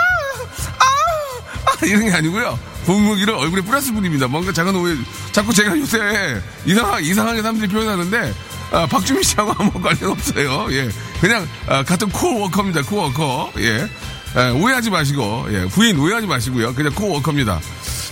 아! 0.79 1.71
아! 1.83 1.87
이런 1.87 2.05
게 2.07 2.13
아니고요. 2.13 2.59
분무기를 2.85 3.35
얼굴에 3.35 3.61
뿌렸을 3.63 3.95
뿐입니다. 3.95 4.29
뭔가 4.29 4.53
작은 4.53 4.75
오해. 4.77 4.95
자꾸 5.37 5.53
제가 5.53 5.79
요새 5.79 6.41
이상하, 6.65 6.99
이상하게 6.99 7.43
사람들이 7.43 7.69
표현하는데, 7.71 8.35
아, 8.73 8.87
박주미 8.87 9.23
씨하고 9.23 9.55
아무 9.59 9.71
관련 9.83 10.13
없어요. 10.13 10.67
예. 10.71 10.89
그냥, 11.21 11.47
아, 11.67 11.83
같은 11.83 12.09
코워커입니다. 12.09 12.81
코워커. 12.85 13.53
예. 13.59 13.87
아, 14.35 14.53
오해하지 14.53 14.89
마시고, 14.89 15.47
예. 15.51 15.67
부인 15.67 15.99
오해하지 15.99 16.27
마시고요. 16.27 16.75
그냥 16.75 16.91
코워커입니다. 16.95 17.61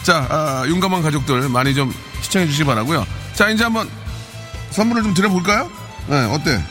자, 0.03 0.27
아, 0.29 0.65
용감한 0.69 1.01
가족들 1.01 1.49
많이 1.49 1.75
좀 1.75 1.95
시청해 2.21 2.45
주시기 2.45 2.65
바라고요 2.65 3.07
자, 3.33 3.49
이제 3.49 3.65
한번 3.65 3.89
선물을 4.73 5.03
좀 5.03 5.15
드려볼까요? 5.15 5.71
네, 6.09 6.25
어때? 6.27 6.63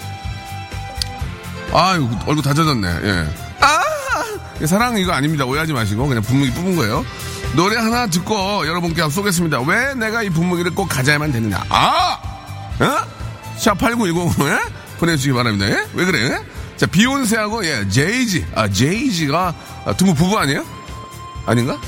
아유, 1.73 2.07
얼굴 2.27 2.43
다 2.43 2.53
젖었네. 2.53 2.87
예. 2.87 3.33
아! 3.59 4.67
사랑 4.67 4.99
이거 4.99 5.13
아닙니다. 5.13 5.45
오해하지 5.45 5.73
마시고 5.73 6.05
그냥 6.07 6.21
분무기 6.21 6.51
뽑은 6.51 6.75
거예요. 6.75 7.03
노래 7.55 7.77
하나 7.77 8.07
듣고 8.07 8.65
여러분께 8.67 9.07
쏘겠습니다. 9.09 9.61
왜 9.61 9.93
내가 9.93 10.23
이 10.23 10.29
분무기를 10.29 10.73
꼭 10.73 10.87
가져야만 10.87 11.31
되느냐? 11.31 11.63
아! 11.69 12.17
어? 12.79 13.57
샵8910 13.57 14.47
예? 14.47 14.59
보내주시기 14.99 15.33
바랍니다. 15.33 15.69
예? 15.69 15.87
왜 15.93 16.05
그래? 16.05 16.31
예? 16.31 16.39
자, 16.77 16.87
비욘세하고 16.87 17.65
예, 17.65 17.87
제이지. 17.87 18.47
아, 18.55 18.67
제이지가 18.67 19.53
아, 19.85 19.93
두분 19.93 20.15
부부 20.15 20.37
아니에요? 20.37 20.65
아닌가? 21.45 21.79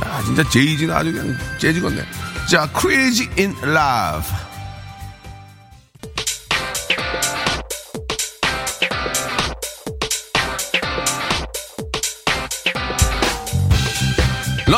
자, 0.00 0.22
진짜 0.24 0.48
제이지는 0.48 0.94
아주 0.94 1.12
그냥 1.12 1.36
재지겠네. 1.58 2.02
자, 2.48 2.68
Crazy 2.78 3.28
in 3.36 3.56
Love. 3.62 4.47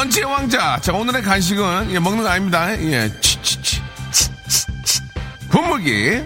런치의 0.00 0.24
왕자. 0.24 0.78
자, 0.80 0.94
오늘의 0.94 1.20
간식은, 1.22 1.90
예, 1.90 1.98
먹는 1.98 2.22
거 2.22 2.28
아닙니다. 2.30 2.72
예, 2.72 3.12
치치치. 3.20 3.82
분무기. 5.50 6.22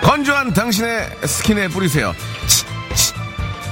건조한 0.00 0.52
당신의 0.52 1.10
스킨에 1.26 1.66
뿌리세요. 1.66 2.14
치, 2.46 2.64
치. 2.94 3.14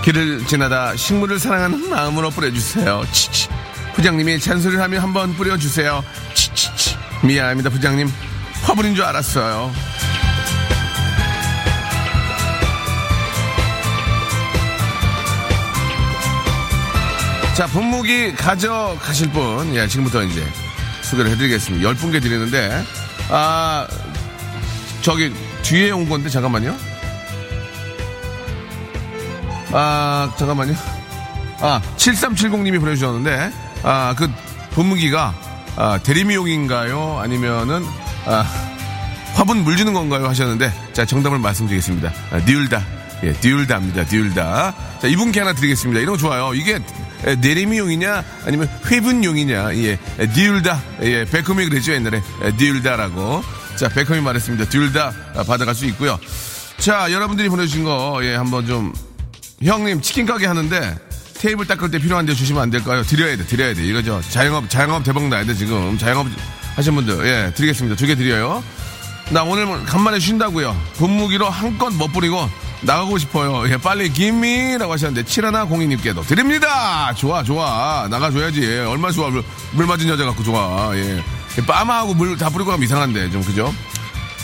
길을 0.02 0.44
지나다 0.48 0.96
식물을 0.96 1.38
사랑하는 1.38 1.88
마음으로 1.88 2.30
뿌려주세요. 2.30 3.04
치, 3.12 3.30
치. 3.30 3.48
부장님이 3.94 4.40
잔소리를 4.40 4.82
하면 4.82 5.00
한번 5.00 5.36
뿌려주세요. 5.36 6.02
치, 6.34 6.52
치, 6.52 6.76
치. 6.76 6.96
미안합니다, 7.22 7.70
부장님. 7.70 8.31
화분인 8.72 8.94
줄 8.94 9.04
알았어요. 9.04 9.70
자, 17.54 17.66
분무기 17.66 18.34
가져가실 18.34 19.30
분, 19.30 19.74
예, 19.74 19.86
지금부터 19.86 20.22
이제 20.22 20.42
소개를 21.02 21.32
해드리겠습니다. 21.32 21.86
열 21.86 21.94
분께 21.94 22.18
드리는데, 22.18 22.82
아, 23.28 23.86
저기 25.02 25.34
뒤에 25.60 25.90
온 25.90 26.08
건데, 26.08 26.30
잠깐만요. 26.30 26.74
아, 29.72 30.32
잠깐만요. 30.38 30.74
아, 31.60 31.82
7370님이 31.98 32.80
보내주셨는데, 32.80 33.52
아, 33.82 34.14
그 34.16 34.30
분무기가, 34.70 35.34
아, 35.76 35.98
대리미용인가요? 36.02 37.18
아니면은, 37.18 37.84
아, 38.26 38.44
화분 39.34 39.64
물 39.64 39.76
주는 39.76 39.92
건가요? 39.92 40.28
하셨는데, 40.28 40.72
자, 40.92 41.04
정답을 41.04 41.38
말씀드리겠습니다. 41.38 42.12
아, 42.30 42.38
니울다. 42.38 42.84
예, 43.24 43.32
디울다입니다. 43.32 44.04
디울다. 44.06 44.74
자, 45.00 45.06
이분께 45.08 45.40
하나 45.40 45.52
드리겠습니다. 45.52 46.00
이런 46.00 46.14
거 46.14 46.18
좋아요. 46.18 46.54
이게 46.54 46.80
에, 47.24 47.36
내리미용이냐 47.36 48.24
아니면 48.46 48.68
회분용이냐. 48.86 49.76
예, 49.76 49.98
에, 50.18 50.28
디울다. 50.32 50.80
예, 51.02 51.24
베컴이 51.24 51.68
그랬죠 51.68 51.92
옛날에 51.92 52.20
에, 52.42 52.56
디울다라고. 52.56 53.44
자, 53.76 53.88
베컴이 53.88 54.20
말했습니다. 54.20 54.68
디울다 54.68 55.12
아, 55.36 55.42
받아갈 55.44 55.74
수 55.74 55.86
있고요. 55.86 56.18
자, 56.78 57.12
여러분들이 57.12 57.48
보내주신 57.48 57.84
거 57.84 58.20
예, 58.22 58.34
한번 58.34 58.66
좀 58.66 58.92
형님 59.62 60.00
치킨 60.00 60.26
가게 60.26 60.46
하는데 60.46 60.96
테이블 61.38 61.66
닦을 61.66 61.90
때 61.92 61.98
필요한데 61.98 62.34
주시면 62.34 62.60
안 62.60 62.70
될까요? 62.70 63.04
드려야 63.04 63.36
돼, 63.36 63.46
드려야 63.46 63.72
돼. 63.72 63.84
이거죠. 63.86 64.20
자영업, 64.30 64.68
자영업 64.68 65.04
대박 65.04 65.28
나야 65.28 65.44
돼 65.44 65.54
지금. 65.54 65.96
자영업 65.96 66.26
하신 66.76 66.94
분들 66.94 67.26
예, 67.26 67.52
드리겠습니다. 67.54 67.96
두 67.96 68.06
개 68.06 68.14
드려요. 68.14 68.62
나 69.30 69.42
오늘 69.44 69.66
뭐 69.66 69.80
간만에 69.84 70.18
쉰다고요. 70.18 70.76
분무기로 70.94 71.48
한껏 71.48 71.92
멋부리고 71.94 72.48
나가고 72.82 73.18
싶어요. 73.18 73.68
예, 73.70 73.76
빨리 73.76 74.12
김미라고 74.12 74.92
하셨는데 74.92 75.28
7102님께도 75.28 76.26
드립니다. 76.26 77.12
좋아 77.14 77.42
좋아 77.42 78.08
나가줘야지. 78.10 78.62
예, 78.62 78.78
얼마나 78.80 79.12
좋아 79.12 79.30
물, 79.30 79.42
물 79.72 79.86
맞은 79.86 80.08
여자 80.08 80.24
갖고 80.24 80.42
좋아. 80.42 80.90
예, 80.96 81.22
빠마하고 81.66 82.14
물 82.14 82.36
다 82.36 82.48
뿌리고 82.50 82.70
가면 82.70 82.84
이상한데 82.84 83.30
좀 83.30 83.42
그죠? 83.42 83.72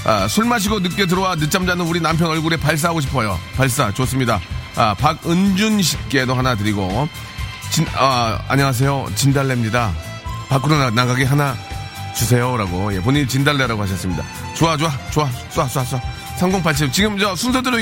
아, 0.05 0.29
술 0.29 0.45
마시고 0.45 0.79
늦게 0.81 1.07
들어와 1.07 1.35
늦잠 1.35 1.67
자는 1.67 1.85
우리 1.85 2.01
남편 2.01 2.29
얼굴에 2.29 2.57
발사하고 2.57 3.01
싶어요. 3.01 3.39
발사 3.57 3.93
좋습니다. 3.93 4.41
아, 4.77 4.95
박은준 4.95 5.83
씨께도 5.83 6.35
하나 6.35 6.55
드리고 6.55 7.09
진, 7.71 7.85
아, 7.97 8.39
안녕하세요 8.49 9.09
진달래입니다. 9.17 9.93
밖으로 10.49 10.77
나, 10.79 10.91
나가게 10.91 11.25
하나 11.25 11.57
주세요라고 12.15 12.95
예, 12.95 13.01
본인이 13.01 13.27
진달래라고 13.29 13.83
하셨습니다. 13.83 14.25
좋아 14.55 14.77
좋아 14.77 14.91
좋아 15.11 15.29
쏴 15.53 15.67
쏴 15.69 15.85
쏴. 15.85 16.01
3087 16.39 16.93
지금 16.93 17.19
저 17.19 17.35
순서대로 17.35 17.79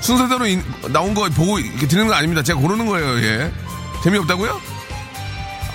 순서대로 0.00 0.46
인- 0.46 0.62
나온 0.90 1.12
거 1.14 1.28
보고 1.30 1.58
이렇게 1.58 1.86
드리는 1.86 2.06
거 2.08 2.14
아닙니다. 2.14 2.42
제가 2.42 2.58
고르는 2.60 2.86
거예요. 2.86 3.18
예. 3.22 3.52
재미없다고요? 4.04 4.60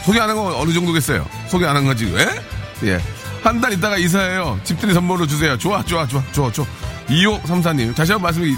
소개 0.06 0.20
안 0.20 0.30
한 0.30 0.36
거 0.38 0.58
어느 0.60 0.72
정도겠어요? 0.74 1.26
소개 1.48 1.66
안 1.66 1.76
한 1.76 1.86
거지 1.86 2.06
왜? 2.06 2.28
예. 2.84 3.02
한 3.44 3.60
달 3.60 3.74
있다가 3.74 3.98
이사해요. 3.98 4.60
집들이 4.64 4.94
선물로 4.94 5.28
주세요. 5.28 5.58
좋아 5.58 5.84
좋아 5.84 6.08
좋아 6.08 6.22
좋아 6.32 6.52
좋아. 6.52 6.66
2534님 7.10 7.94
다시 7.96 8.12
한번 8.14 8.24
말씀드리 8.34 8.56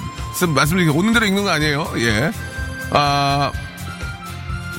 말씀드리 0.54 0.90
오는 0.90 1.14
대로 1.14 1.26
읽는 1.26 1.44
거 1.44 1.50
아니에요? 1.50 1.92
예. 1.98 2.32
아 2.92 3.52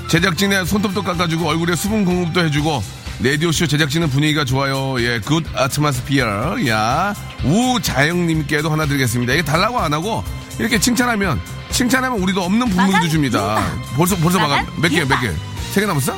제작진의 0.09 0.67
손톱도 0.67 1.03
깎아주고 1.03 1.49
얼굴에 1.49 1.75
수분 1.75 2.05
공급도 2.05 2.45
해주고 2.45 2.83
레디오쇼 3.21 3.67
제작진은 3.67 4.11
분위기가 4.11 4.45
좋아요. 4.45 5.01
예, 5.01 5.19
good 5.21 5.45
atmosphere. 5.55 6.57
야, 6.69 7.15
우자영님께도 7.45 8.71
하나 8.71 8.87
드리겠습니다. 8.87 9.33
이게 9.35 9.43
달라고 9.43 9.79
안 9.81 9.93
하고 9.95 10.25
이렇게 10.59 10.79
칭찬하면 10.79 11.41
칭찬하면 11.71 12.21
우리도 12.21 12.43
없는 12.43 12.69
분무기도 12.69 13.09
줍니다. 13.09 13.65
벌써 13.97 14.17
벌써 14.17 14.39
마감 14.39 14.67
몇 14.81 14.89
개 14.91 15.05
몇 15.05 15.21
개? 15.21 15.31
세 15.73 15.81
개 15.81 15.87
남았어? 15.87 16.17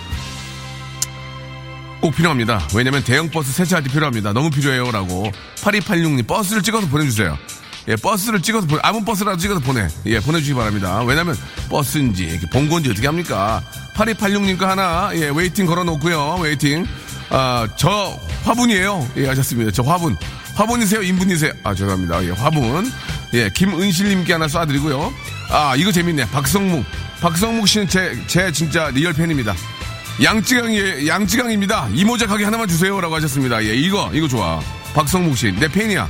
꼭 2.00 2.14
필요합니다. 2.14 2.66
왜냐면 2.74 3.02
대형 3.04 3.30
버스 3.30 3.52
세차할 3.52 3.82
때 3.84 3.90
필요합니다. 3.90 4.32
너무 4.32 4.50
필요해요 4.50 4.90
라고 4.90 5.30
8286님 5.62 6.26
버스를 6.26 6.62
찍어서 6.62 6.86
보내주세요. 6.88 7.36
예, 7.88 7.94
버스를 7.96 8.42
찍어서 8.42 8.66
보내, 8.66 8.80
아무 8.82 9.04
버스라도 9.04 9.38
찍어서 9.38 9.60
보내. 9.60 9.86
예, 10.06 10.18
보내주시기 10.20 10.56
바랍니다. 10.56 11.02
왜냐면 11.04 11.36
버스인지, 11.68 12.24
이렇게 12.24 12.46
본건지 12.48 12.90
어떻게 12.90 13.06
합니까? 13.06 13.62
8286님 13.94 14.58
거 14.58 14.66
하나, 14.66 15.10
예, 15.14 15.30
waiting 15.34 15.66
걸어 15.66 15.84
놓고요. 15.84 16.38
waiting. 16.40 16.86
아, 17.30 17.66
저 17.76 18.18
화분이에요. 18.44 19.08
예, 19.18 19.26
하셨습니다. 19.28 19.70
저 19.70 19.82
화분. 19.82 20.16
화분이세요? 20.54 21.02
인분이세요? 21.02 21.52
아, 21.62 21.74
죄송합니다. 21.74 22.24
예, 22.24 22.30
화분. 22.30 22.90
예, 23.34 23.50
김은실님께 23.50 24.32
하나 24.32 24.46
쏴드리고요. 24.46 25.12
아, 25.50 25.74
이거 25.76 25.92
재밌네. 25.92 26.30
박성묵. 26.30 26.84
박성묵 27.20 27.68
씨는 27.68 27.88
제, 27.88 28.18
제 28.26 28.50
진짜 28.50 28.90
real 28.90 29.12
팬입니다. 29.12 29.54
양찌강이, 30.22 31.06
양찌강입니다. 31.06 31.88
이모작 31.92 32.30
하게 32.30 32.44
하나만 32.44 32.68
주세요. 32.68 33.00
라고 33.00 33.14
하셨습니다. 33.16 33.62
예, 33.64 33.74
이거, 33.74 34.10
이거 34.12 34.26
좋아. 34.26 34.60
박성묵 34.94 35.36
씨. 35.36 35.52
내 35.52 35.68
팬이야. 35.68 36.08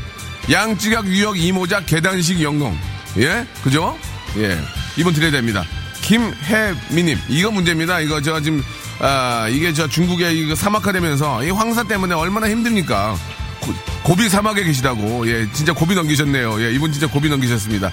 양찌각 0.50 1.06
유역 1.06 1.38
이모작 1.38 1.86
계단식 1.86 2.40
영농. 2.42 2.76
예? 3.18 3.46
그죠? 3.62 3.98
예. 4.36 4.58
이번 4.96 5.12
드려야 5.12 5.30
됩니다. 5.30 5.64
김혜미님. 6.02 7.18
이거 7.28 7.50
문제입니다. 7.50 8.00
이거 8.00 8.20
저 8.20 8.40
지금, 8.40 8.62
아, 9.00 9.48
이게 9.50 9.72
저 9.72 9.88
중국에 9.88 10.32
이거 10.34 10.54
사막화 10.54 10.92
되면서 10.92 11.42
이 11.44 11.50
황사 11.50 11.82
때문에 11.84 12.14
얼마나 12.14 12.48
힘듭니까? 12.48 13.16
고, 13.60 13.74
고비 14.04 14.28
사막에 14.28 14.62
계시다고. 14.62 15.28
예, 15.28 15.48
진짜 15.52 15.72
고비 15.72 15.94
넘기셨네요. 15.94 16.62
예, 16.62 16.72
이분 16.72 16.92
진짜 16.92 17.06
고비 17.08 17.28
넘기셨습니다. 17.28 17.90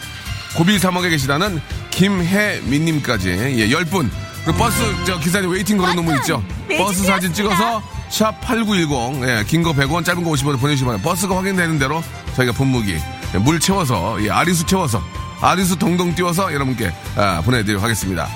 고비 0.56 0.78
사막에 0.78 1.10
계시다는 1.10 1.60
김혜민님까지 1.90 3.30
예, 3.30 3.68
10분. 3.70 4.10
그 4.46 4.52
버스 4.54 4.78
저 5.06 5.18
기사님 5.20 5.50
waiting 5.50 5.78
걸어 5.78 5.94
놓은 5.94 6.06
분 6.06 6.16
있죠? 6.18 6.44
버스 6.78 7.04
사진 7.06 7.34
찍어서 7.34 7.82
샵 8.10 8.40
8910 8.42 9.24
예, 9.28 9.44
긴 9.48 9.64
거 9.64 9.72
100원 9.74 10.04
짧은 10.06 10.22
거 10.24 10.32
50원 10.32 10.60
보내주시면 10.60 11.02
버스가 11.02 11.38
확인되는 11.38 11.80
대로 11.80 12.04
저희가 12.36 12.54
분무기 12.54 12.98
예, 13.34 13.38
물 13.38 13.60
채워서 13.60 14.24
예, 14.24 14.30
아리수 14.30 14.66
채워서 14.66 15.02
아리수 15.42 15.78
동동 15.78 16.16
띄워서 16.16 16.54
여러분께 16.54 16.92
아, 17.16 17.42
보내드리도록 17.42 17.84
하겠습니다. 17.84 18.28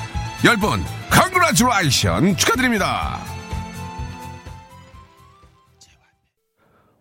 10분 0.41 0.83
congratulation 1.09 2.37
축하드립니다. 2.37 3.19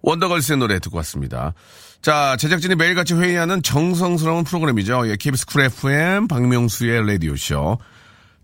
원더걸스의 0.03 0.59
노래 0.59 0.79
듣고 0.79 0.97
왔습니다. 0.99 1.53
자, 2.01 2.37
제작진이 2.39 2.77
매일같이 2.77 3.15
회의하는 3.15 3.63
정성스러운 3.63 4.45
프로그램이죠. 4.45 5.09
예, 5.09 5.17
KBS 5.17 5.47
쿨 5.47 5.63
FM 5.63 6.29
박명수의 6.29 7.05
라디오쇼. 7.07 7.79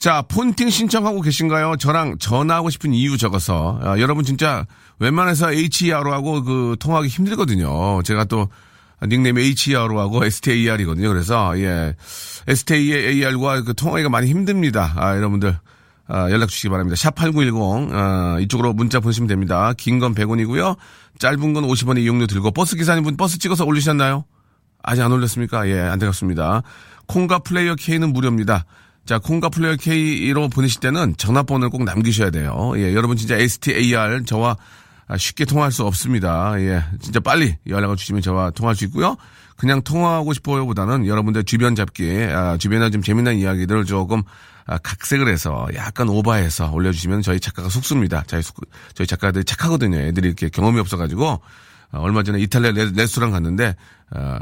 자, 0.02 0.20
폰팅 0.22 0.68
신청하고 0.68 1.20
계신가요? 1.20 1.76
저랑 1.76 2.18
전화하고 2.18 2.70
싶은 2.70 2.92
이유 2.92 3.16
적어서. 3.16 3.78
아, 3.84 4.00
여러분 4.00 4.24
진짜 4.24 4.66
웬만해서 4.98 5.52
HER로 5.52 6.12
하고 6.12 6.42
그 6.42 6.74
통화하기 6.80 7.06
힘들거든요. 7.08 8.02
제가 8.02 8.24
또 8.24 8.48
닉네임이 9.06 9.40
HER로 9.40 10.00
하고 10.00 10.24
스타이거든요. 10.24 11.08
그래서 11.08 11.56
예. 11.60 11.94
스타과 12.48 13.62
그 13.62 13.74
통화하기가 13.74 14.10
많이 14.10 14.28
힘듭니다. 14.28 14.92
아, 14.96 15.14
여러분들. 15.14 15.56
아, 16.08 16.30
연락 16.32 16.48
주시기 16.48 16.68
바랍니다. 16.68 16.96
샵 16.96 17.14
8910, 17.14 17.94
아, 17.94 18.38
이쪽으로 18.40 18.72
문자 18.72 18.98
보내시면 18.98 19.28
됩니다. 19.28 19.72
긴 19.78 20.00
건 20.00 20.16
100원이고요. 20.16 20.78
짧은 21.20 21.52
건 21.52 21.62
50원의 21.62 22.00
이용료 22.00 22.26
들고, 22.26 22.50
버스 22.50 22.74
기사님분 22.74 23.16
버스 23.16 23.38
찍어서 23.38 23.64
올리셨나요? 23.64 24.24
아직 24.82 25.02
안 25.02 25.12
올렸습니까? 25.12 25.68
예, 25.68 25.78
안 25.78 26.00
되겠습니다. 26.00 26.62
콩과 27.06 27.38
플레이어 27.38 27.76
K는 27.76 28.12
무료입니다. 28.12 28.64
자, 29.04 29.18
콩과 29.18 29.48
플레이어 29.48 29.76
K로 29.76 30.48
보내실 30.48 30.80
때는 30.80 31.16
전화번호를 31.16 31.70
꼭 31.70 31.84
남기셔야 31.84 32.30
돼요. 32.30 32.72
예, 32.76 32.94
여러분 32.94 33.16
진짜 33.16 33.36
스타 33.36 34.24
저와 34.24 34.56
아, 35.08 35.16
쉽게 35.16 35.44
통화할 35.44 35.72
수 35.72 35.84
없습니다. 35.84 36.54
예, 36.60 36.84
진짜 37.00 37.18
빨리 37.20 37.56
연락을 37.66 37.96
주시면 37.96 38.22
저와 38.22 38.50
통화할 38.50 38.76
수 38.76 38.84
있고요. 38.84 39.16
그냥 39.56 39.82
통화하고 39.82 40.32
싶어요 40.32 40.64
보다는 40.66 41.06
여러분들 41.06 41.44
주변 41.44 41.74
잡기, 41.74 42.10
아, 42.30 42.56
주변에 42.56 42.90
좀 42.90 43.02
재미난 43.02 43.36
이야기들을 43.36 43.84
조금 43.84 44.22
아, 44.66 44.78
각색을 44.78 45.26
해서 45.28 45.66
약간 45.74 46.08
오버해서 46.08 46.70
올려주시면 46.72 47.22
저희 47.22 47.40
작가가 47.40 47.68
속습니다. 47.68 48.22
저희, 48.28 48.42
속- 48.42 48.60
저희 48.94 49.06
작가들이 49.08 49.44
착하거든요. 49.44 49.98
애들이 49.98 50.28
이렇게 50.28 50.48
경험이 50.48 50.78
없어가지고 50.78 51.40
아, 51.90 51.98
얼마 51.98 52.22
전에 52.22 52.40
이탈리아 52.40 52.70
레, 52.70 52.90
레스토랑 52.94 53.32
갔는데 53.32 53.74
아, 54.10 54.38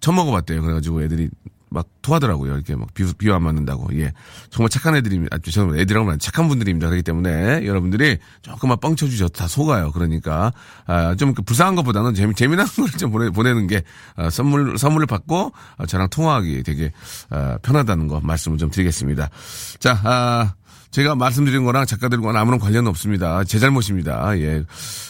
처음 0.00 0.16
먹어봤대요. 0.16 0.60
그래가지고 0.62 1.02
애들이 1.04 1.30
막 1.70 1.86
토하더라고요. 2.02 2.54
이렇게 2.54 2.74
막 2.74 2.92
비유, 2.94 3.12
비유 3.14 3.32
안 3.32 3.42
맞는다고. 3.42 3.88
예. 3.98 4.12
정말 4.50 4.68
착한 4.70 4.96
애들입니다. 4.96 5.36
아, 5.36 5.38
죄송합니다. 5.38 6.00
하면 6.00 6.18
착한 6.18 6.48
분들입니다. 6.48 6.88
그렇기 6.88 7.02
때문에 7.02 7.64
여러분들이 7.64 8.18
조금만 8.42 8.78
뻥 8.80 8.96
쳐주셔도 8.96 9.32
다 9.32 9.46
속아요. 9.46 9.92
그러니까, 9.92 10.52
아, 10.86 11.14
좀그 11.14 11.42
불쌍한 11.42 11.76
것보다는 11.76 12.14
재미, 12.14 12.34
재미난 12.34 12.66
걸 12.76 12.90
좀 12.98 13.12
보내, 13.12 13.30
보내는 13.30 13.66
게, 13.68 13.82
아, 14.16 14.30
선물, 14.30 14.76
선물을 14.76 15.06
받고, 15.06 15.52
아, 15.78 15.86
저랑 15.86 16.08
통화하기 16.10 16.64
되게, 16.64 16.92
아, 17.30 17.58
편하다는 17.62 18.08
거 18.08 18.20
말씀을 18.20 18.58
좀 18.58 18.70
드리겠습니다. 18.70 19.30
자, 19.78 20.00
아, 20.04 20.54
제가 20.90 21.14
말씀드린 21.14 21.64
거랑 21.64 21.86
작가들과는 21.86 22.40
아무런 22.40 22.58
관련은 22.58 22.88
없습니다. 22.88 23.44
제 23.44 23.58
잘못입니다. 23.60 24.36
예. 24.40 24.64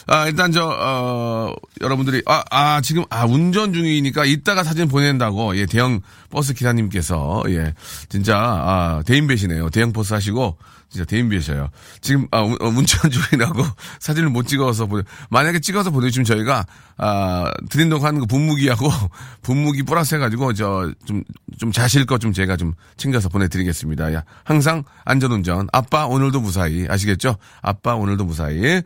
아, 0.07 0.27
일단 0.27 0.51
저, 0.51 0.67
어, 0.67 1.53
여러분들이, 1.81 2.21
아, 2.27 2.43
아, 2.51 2.81
지금, 2.81 3.03
아, 3.09 3.25
운전 3.25 3.73
중이니까 3.73 4.25
이따가 4.25 4.63
사진 4.63 4.87
보낸다고, 4.87 5.57
예, 5.57 5.65
대형 5.65 6.01
버스 6.29 6.53
기사님께서, 6.53 7.43
예, 7.49 7.73
진짜, 8.09 8.37
아, 8.37 9.01
대인배시네요. 9.07 9.69
대형 9.71 9.91
버스 9.91 10.13
하시고, 10.13 10.57
진짜 10.89 11.05
대인배셔요. 11.05 11.69
지금, 12.01 12.27
아, 12.31 12.41
운- 12.41 12.57
어, 12.61 12.67
운전 12.67 12.85
중이라고 13.09 13.63
사진을 14.01 14.29
못 14.29 14.45
찍어서 14.45 14.87
보내, 14.87 15.03
만약에 15.29 15.59
찍어서 15.61 15.89
보내주시면 15.89 16.25
저희가, 16.25 16.65
아, 16.97 17.49
드린다고 17.69 18.05
하는 18.05 18.19
거 18.19 18.25
분무기하고, 18.25 18.89
분무기 19.41 19.83
플러스 19.83 20.15
해가지고, 20.15 20.53
저, 20.53 20.91
좀, 21.05 21.23
좀 21.57 21.71
자실 21.71 22.05
것 22.05 22.19
좀 22.19 22.33
제가 22.33 22.57
좀 22.57 22.73
챙겨서 22.97 23.29
보내드리겠습니다. 23.29 24.13
야, 24.13 24.23
항상 24.43 24.83
안전운전. 25.05 25.67
아빠 25.71 26.05
오늘도 26.05 26.41
무사히. 26.41 26.85
아시겠죠? 26.89 27.37
아빠 27.61 27.95
오늘도 27.95 28.25
무사히. 28.25 28.81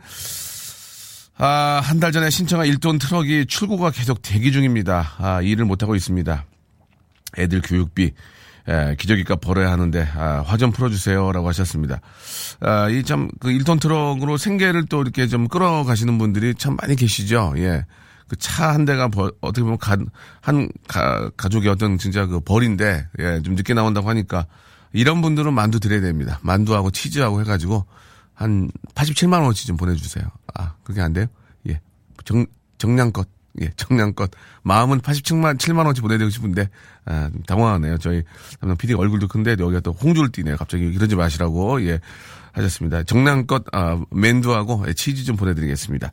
아, 1.38 1.80
한 1.84 2.00
달 2.00 2.12
전에 2.12 2.30
신청한 2.30 2.66
1톤 2.68 2.98
트럭이 3.00 3.46
출고가 3.46 3.90
계속 3.90 4.22
대기 4.22 4.52
중입니다. 4.52 5.12
아, 5.18 5.42
일을 5.42 5.64
못하고 5.66 5.94
있습니다. 5.94 6.44
애들 7.38 7.60
교육비, 7.62 8.12
에, 8.68 8.94
기저귀값 8.96 9.40
벌어야 9.42 9.70
하는데, 9.70 10.08
아, 10.16 10.42
화 10.46 10.56
좀 10.56 10.72
풀어주세요 10.72 11.32
라고 11.32 11.48
하셨습니다. 11.48 12.00
아, 12.60 12.88
이 12.88 13.02
참, 13.02 13.28
그 13.40 13.48
1톤 13.48 13.80
트럭으로 13.80 14.38
생계를 14.38 14.86
또 14.86 15.02
이렇게 15.02 15.26
좀 15.26 15.48
끌어가시는 15.48 16.16
분들이 16.16 16.54
참 16.54 16.76
많이 16.80 16.96
계시죠. 16.96 17.52
예. 17.58 17.84
그 18.28 18.36
차 18.38 18.72
한 18.72 18.84
대가 18.86 19.06
벌- 19.08 19.30
어떻게 19.40 19.62
보면 19.62 19.78
가, 19.78 19.96
한 20.40 20.68
가, 20.88 21.30
가족의 21.36 21.68
어떤 21.70 21.98
진짜 21.98 22.24
그 22.26 22.40
벌인데, 22.40 23.06
예, 23.18 23.42
좀 23.42 23.54
늦게 23.54 23.74
나온다고 23.74 24.08
하니까, 24.08 24.46
이런 24.92 25.22
분들은 25.22 25.52
만두 25.52 25.80
드려야 25.80 26.00
됩니다. 26.00 26.38
만두하고 26.42 26.90
치즈하고 26.90 27.40
해가지고, 27.40 27.86
한 28.34 28.70
87만 28.94 29.40
원어치 29.40 29.66
좀 29.66 29.76
보내주세요. 29.76 30.24
아, 30.54 30.74
그게 30.84 31.00
안 31.00 31.12
돼요? 31.12 31.26
예. 31.68 31.80
정, 32.24 32.46
정량껏. 32.78 33.28
예, 33.62 33.70
정량껏. 33.76 34.30
마음은 34.62 35.00
87만, 35.00 35.56
7만 35.56 35.78
원어치 35.78 36.02
보내드리고 36.02 36.30
싶은데, 36.30 36.68
아, 37.06 37.30
좀 37.32 37.42
당황하네요. 37.44 37.96
저희, 37.98 38.22
담당 38.60 38.76
PD 38.76 38.94
얼굴도 38.94 39.28
큰데, 39.28 39.56
여기가 39.58 39.80
또 39.80 39.92
홍주를 39.92 40.30
띠네요. 40.30 40.56
갑자기 40.58 40.84
이러지 40.84 41.16
마시라고, 41.16 41.82
예, 41.86 42.00
하셨습니다. 42.52 43.02
정량껏, 43.04 43.64
아, 43.72 44.02
맨두하고 44.10 44.84
예, 44.88 44.94
치즈 44.94 45.24
좀 45.24 45.36
보내드리겠습니다. 45.36 46.10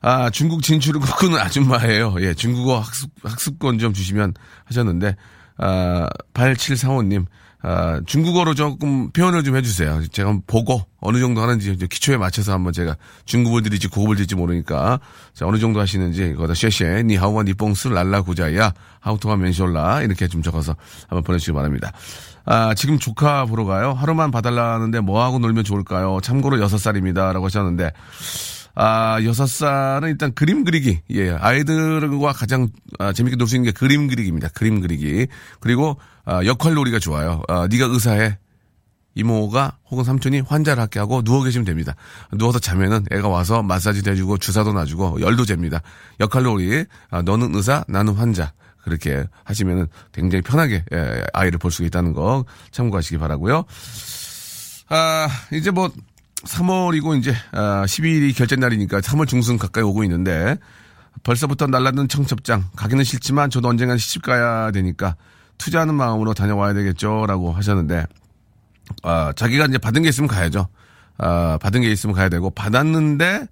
아, 0.00 0.30
중국 0.30 0.62
진출을 0.62 1.00
꿈꾸는 1.00 1.38
아줌마예요. 1.38 2.16
예, 2.20 2.34
중국어 2.34 2.78
학습, 2.78 3.10
학습권 3.22 3.78
좀 3.78 3.92
주시면 3.92 4.34
하셨는데, 4.64 5.16
아, 5.56 6.08
8745님, 6.34 7.26
아, 7.66 7.98
중국어로 8.04 8.54
조금 8.54 9.10
표현을 9.10 9.42
좀 9.42 9.56
해주세요. 9.56 10.02
제가 10.08 10.38
보고 10.46 10.82
어느 11.00 11.18
정도 11.18 11.40
하는지 11.40 11.74
기초에 11.76 12.18
맞춰서 12.18 12.52
한번 12.52 12.74
제가 12.74 12.94
중국을 13.24 13.62
드릴지 13.62 13.88
고급을 13.88 14.16
드릴지 14.16 14.34
모르니까 14.34 15.00
자, 15.32 15.46
어느 15.46 15.56
정도 15.58 15.80
하시는지 15.80 16.32
이거다 16.34 16.52
쉐쉐 16.52 17.04
니하우와 17.04 17.44
니뽕스 17.44 17.88
랄라 17.88 18.20
구자야 18.20 18.74
하우토와 19.00 19.36
멘쇼라 19.38 20.02
이렇게 20.02 20.28
좀 20.28 20.42
적어서 20.42 20.76
한번 21.08 21.22
보내주시기 21.22 21.54
바랍니다. 21.54 21.90
아, 22.44 22.74
지금 22.74 22.98
조카 22.98 23.46
보러 23.46 23.64
가요. 23.64 23.94
하루만 23.94 24.30
봐달라는데 24.30 25.00
뭐하고 25.00 25.38
놀면 25.38 25.64
좋을까요? 25.64 26.18
참고로 26.22 26.58
6살입니다. 26.58 27.32
라고 27.32 27.46
하셨는데, 27.46 27.90
아, 28.74 29.18
여섯 29.24 29.46
살은 29.46 30.10
일단 30.10 30.34
그림 30.34 30.64
그리기. 30.64 31.00
예, 31.12 31.30
아이들과 31.30 32.34
가장 32.34 32.68
아, 32.98 33.14
재밌게 33.14 33.36
놀 33.36 33.48
수 33.48 33.56
있는 33.56 33.70
게 33.70 33.72
그림 33.72 34.08
그리기입니다. 34.08 34.48
그림 34.52 34.82
그리기. 34.82 35.28
그리고 35.60 35.96
아, 35.98 36.13
역할 36.26 36.74
놀이가 36.74 36.98
좋아요. 36.98 37.42
아, 37.48 37.66
네가 37.70 37.86
의사해. 37.86 38.38
이모가 39.16 39.78
혹은 39.90 40.02
삼촌이 40.02 40.40
환자를 40.40 40.80
할게 40.80 40.98
하고 40.98 41.22
누워 41.22 41.42
계시면 41.44 41.64
됩니다. 41.64 41.94
누워서 42.32 42.58
자면은 42.58 43.04
애가 43.12 43.28
와서 43.28 43.62
마사지도 43.62 44.10
해주고 44.10 44.38
주사도 44.38 44.72
놔주고 44.72 45.20
열도 45.20 45.44
잽니다. 45.44 45.82
역할 46.18 46.42
놀이. 46.42 46.84
아, 47.10 47.22
너는 47.22 47.54
의사, 47.54 47.84
나는 47.86 48.14
환자. 48.14 48.52
그렇게 48.82 49.24
하시면은 49.44 49.86
굉장히 50.12 50.42
편하게 50.42 50.84
예, 50.92 51.24
아이를 51.32 51.58
볼 51.58 51.70
수 51.70 51.84
있다는 51.84 52.12
거 52.12 52.44
참고하시기 52.70 53.16
바라고요. 53.18 53.64
아, 54.90 55.28
이제 55.52 55.70
뭐 55.70 55.90
3월이고 56.44 57.18
이제 57.18 57.34
아, 57.52 57.84
12일이 57.86 58.36
결제 58.36 58.56
날이니까 58.56 59.00
3월 59.00 59.26
중순 59.26 59.58
가까이 59.58 59.82
오고 59.82 60.04
있는데 60.04 60.58
벌써부터 61.22 61.66
날라든 61.68 62.08
청첩장 62.08 62.64
가기는 62.76 63.02
싫지만 63.04 63.48
저도 63.48 63.68
언젠간 63.68 63.96
시집 63.96 64.22
가야 64.22 64.70
되니까 64.72 65.16
투자하는 65.58 65.94
마음으로 65.94 66.34
다녀와야 66.34 66.74
되겠죠라고 66.74 67.52
하셨는데 67.52 68.06
아, 69.02 69.32
자기가 69.34 69.66
이제 69.66 69.78
받은 69.78 70.02
게 70.02 70.08
있으면 70.08 70.28
가야죠. 70.28 70.68
아, 71.18 71.58
받은 71.62 71.80
게 71.80 71.90
있으면 71.90 72.14
가야 72.14 72.28
되고 72.28 72.50
받았는데 72.50 73.46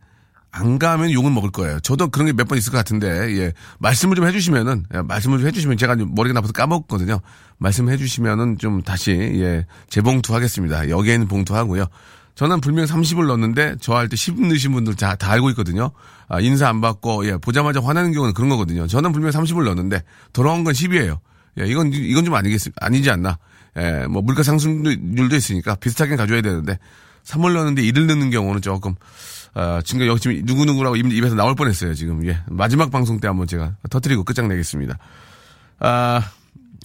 안 0.54 0.78
가면 0.78 1.10
욕을 1.12 1.30
먹을 1.30 1.50
거예요. 1.50 1.80
저도 1.80 2.08
그런 2.08 2.26
게 2.26 2.32
몇 2.34 2.46
번 2.46 2.58
있을 2.58 2.70
것 2.72 2.76
같은데, 2.76 3.08
예. 3.38 3.52
말씀을 3.78 4.16
좀 4.16 4.26
해주시면은, 4.26 4.84
예, 4.94 5.00
말씀을 5.00 5.38
좀 5.38 5.46
해주시면 5.48 5.78
제가 5.78 5.96
좀 5.96 6.14
머리가 6.14 6.34
나빠서 6.34 6.52
까먹었거든요. 6.52 7.20
말씀해 7.56 7.96
주시면은 7.96 8.58
좀 8.58 8.82
다시, 8.82 9.12
예, 9.12 9.64
재봉투 9.88 10.34
하겠습니다. 10.34 10.90
여기에는 10.90 11.26
봉투 11.26 11.56
하고요. 11.56 11.86
저는 12.34 12.60
분명 12.60 12.84
30을 12.84 13.26
넣었는데, 13.28 13.76
저 13.80 13.94
할 13.94 14.10
때 14.10 14.16
10 14.16 14.46
넣으신 14.46 14.72
분들 14.72 14.94
다, 14.96 15.14
다 15.14 15.32
알고 15.32 15.48
있거든요. 15.50 15.90
아, 16.28 16.38
인사 16.40 16.68
안 16.68 16.82
받고, 16.82 17.24
예, 17.28 17.38
보자마자 17.38 17.80
화나는 17.82 18.12
경우는 18.12 18.34
그런 18.34 18.50
거거든요. 18.50 18.86
저는 18.86 19.12
분명 19.12 19.30
30을 19.30 19.64
넣었는데, 19.64 20.02
돌아온 20.34 20.64
건 20.64 20.74
10이에요. 20.74 21.18
예, 21.60 21.66
이건, 21.66 21.92
이건 21.92 22.24
좀 22.24 22.34
아니겠, 22.34 22.60
아니지 22.80 23.10
않나. 23.10 23.38
예, 23.78 24.06
뭐, 24.08 24.22
물가 24.22 24.42
상승률도 24.42 25.36
있으니까 25.36 25.74
비슷하게 25.76 26.16
가져야 26.16 26.40
되는데, 26.42 26.78
3을 27.24 27.52
넣었는데 27.54 27.82
1을 27.82 28.06
넣는 28.06 28.30
경우는 28.30 28.60
조금, 28.62 28.94
아, 29.54 29.80
지금 29.84 30.06
여기 30.06 30.20
지금 30.20 30.40
누구누구라고 30.44 30.96
입- 30.96 31.12
입에서 31.12 31.34
나올 31.34 31.54
뻔 31.54 31.68
했어요, 31.68 31.94
지금. 31.94 32.26
예. 32.26 32.38
마지막 32.48 32.90
방송 32.90 33.20
때 33.20 33.28
한번 33.28 33.46
제가 33.46 33.74
터트리고 33.90 34.24
끝장내겠습니다. 34.24 34.98
아, 35.80 36.22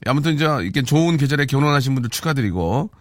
아무튼 0.06 0.36
이제 0.36 0.46
이렇게 0.46 0.82
좋은 0.84 1.18
계절에 1.18 1.46
결혼하신 1.46 1.94
분들 1.96 2.10
축하드리고, 2.10 2.92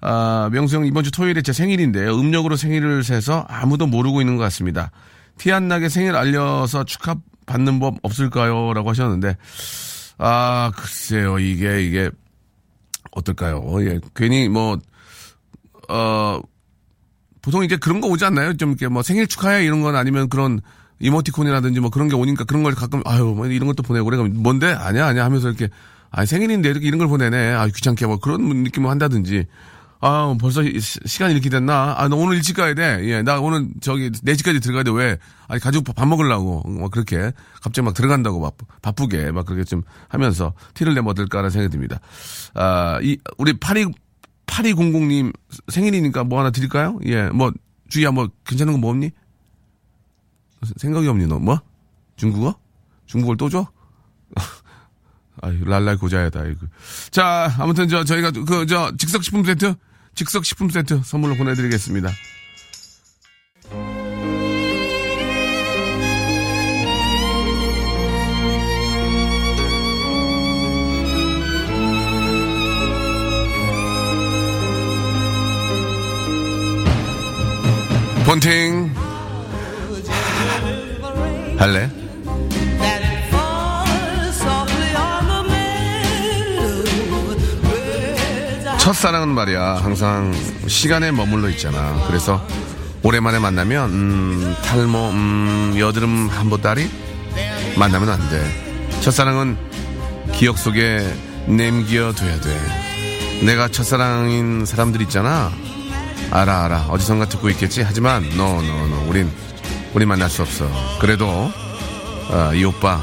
아, 0.00 0.50
명수 0.52 0.76
형 0.76 0.84
이번 0.86 1.04
주 1.04 1.10
토요일에 1.10 1.40
제 1.42 1.52
생일인데 1.52 2.06
음력으로 2.08 2.56
생일을 2.56 3.04
세서 3.04 3.46
아무도 3.48 3.86
모르고 3.86 4.20
있는 4.20 4.36
것 4.36 4.42
같습니다. 4.44 4.90
티 5.38 5.50
안 5.52 5.68
나게 5.68 5.88
생일 5.88 6.14
알려서 6.16 6.84
축하 6.84 7.16
받는 7.46 7.80
법 7.80 7.96
없을까요? 8.02 8.72
라고 8.74 8.90
하셨는데, 8.90 9.36
아, 10.18 10.72
글쎄요, 10.76 11.38
이게, 11.38 11.82
이게, 11.82 12.10
어떨까요? 13.12 13.62
예, 13.86 14.00
괜히 14.14 14.48
뭐, 14.48 14.78
어, 15.88 16.40
보통 17.42 17.62
이제 17.62 17.76
그런 17.76 18.00
거 18.00 18.08
오지 18.08 18.24
않나요? 18.24 18.56
좀 18.56 18.70
이렇게 18.70 18.88
뭐 18.88 19.02
생일 19.02 19.26
축하해 19.26 19.64
이런 19.64 19.82
건 19.82 19.96
아니면 19.96 20.30
그런 20.30 20.60
이모티콘이라든지 21.00 21.78
뭐 21.80 21.90
그런 21.90 22.08
게 22.08 22.14
오니까 22.14 22.44
그런 22.44 22.62
걸 22.62 22.74
가끔 22.74 23.02
아유 23.04 23.34
뭐 23.36 23.46
이런 23.46 23.66
것도 23.66 23.82
보내고 23.82 24.06
그래 24.06 24.16
그럼 24.16 24.32
뭔데? 24.42 24.68
아니야 24.72 25.06
아니야 25.06 25.26
하면서 25.26 25.48
이렇게 25.48 25.68
아 26.10 26.24
생일인데 26.24 26.70
이렇게 26.70 26.86
이런 26.86 26.98
걸 26.98 27.06
보내네. 27.08 27.52
아 27.52 27.66
귀찮게 27.66 28.06
뭐 28.06 28.18
그런 28.18 28.40
느낌을 28.62 28.88
한다든지 28.88 29.46
아 30.06 30.36
벌써 30.38 30.62
시- 30.62 31.00
시간이 31.06 31.32
이렇게 31.32 31.48
됐나 31.48 31.94
아 31.96 32.08
나 32.08 32.16
오늘 32.16 32.36
일찍 32.36 32.56
가야 32.56 32.74
돼 32.74 32.82
예 33.00 33.22
나 33.22 33.40
오늘 33.40 33.68
저기 33.80 34.10
4시까지 34.10 34.62
들어가야 34.62 34.82
돼 34.82 34.90
왜 34.90 35.18
아니 35.48 35.58
가지고 35.60 35.92
밥 35.94 36.06
먹으려고 36.06 36.60
뭐 36.68 36.90
그렇게 36.90 37.32
갑자기 37.62 37.82
막 37.86 37.94
들어간다고 37.94 38.38
막 38.38 38.54
바쁘게 38.82 39.30
막 39.32 39.46
그렇게 39.46 39.64
좀 39.64 39.82
하면서 40.08 40.52
티를 40.74 40.92
내면 40.94 41.10
어떨까라는 41.12 41.48
생각이 41.50 41.72
듭니다 41.72 42.00
아 42.54 42.98
이 43.02 43.16
우리 43.38 43.54
파리 43.54 43.86
8200님 44.46 45.32
생일이니까 45.68 46.24
뭐 46.24 46.38
하나 46.38 46.50
드릴까요? 46.50 47.00
예, 47.06 47.28
뭐, 47.30 47.50
주희야, 47.88 48.10
뭐, 48.12 48.28
괜찮은 48.44 48.74
거 48.74 48.78
뭐 48.78 48.90
없니? 48.90 49.10
생각이 50.76 51.08
없니, 51.08 51.26
너? 51.26 51.38
뭐? 51.40 51.58
중국어? 52.16 52.54
중국어를 53.06 53.36
또 53.38 53.48
줘? 53.48 53.66
아이, 55.42 55.58
랄랄 55.64 55.96
고자야다, 55.96 56.44
이거. 56.44 56.66
자, 57.10 57.52
아무튼 57.58 57.88
저, 57.88 58.04
저희가 58.04 58.30
그, 58.30 58.66
저, 58.66 58.92
즉석식품 58.96 59.44
세트? 59.44 59.74
즉석 60.14 60.44
식품 60.44 60.70
세트 60.70 61.02
선물로 61.04 61.34
보내드리겠습니다. 61.36 62.10
본팅 78.24 78.94
할래? 81.58 82.03
첫사랑은 88.84 89.30
말이야. 89.30 89.76
항상 89.76 90.34
시간에 90.66 91.10
머물러 91.10 91.48
있잖아. 91.48 92.04
그래서 92.06 92.46
오랜만에 93.02 93.38
만나면 93.38 93.90
음, 93.90 94.56
탈모 94.62 95.08
음, 95.08 95.74
여드름 95.78 96.28
한 96.28 96.50
보따리 96.50 96.90
만나면 97.78 98.10
안 98.10 98.28
돼. 98.28 99.00
첫사랑은 99.00 99.56
기억 100.34 100.58
속에 100.58 101.02
남겨둬야 101.46 102.40
돼. 102.42 102.60
내가 103.46 103.68
첫사랑인 103.68 104.66
사람들 104.66 105.00
있잖아. 105.00 105.50
알아 106.30 106.66
알아. 106.66 106.88
어디선가 106.90 107.24
듣고 107.30 107.48
있겠지? 107.48 107.80
하지만 107.80 108.28
노노노 108.36 109.06
우린 109.08 109.30
우린 109.94 110.08
만날 110.08 110.28
수 110.28 110.42
없어. 110.42 110.68
그래도 111.00 111.50
아, 112.30 112.52
이 112.52 112.62
오빠 112.64 113.00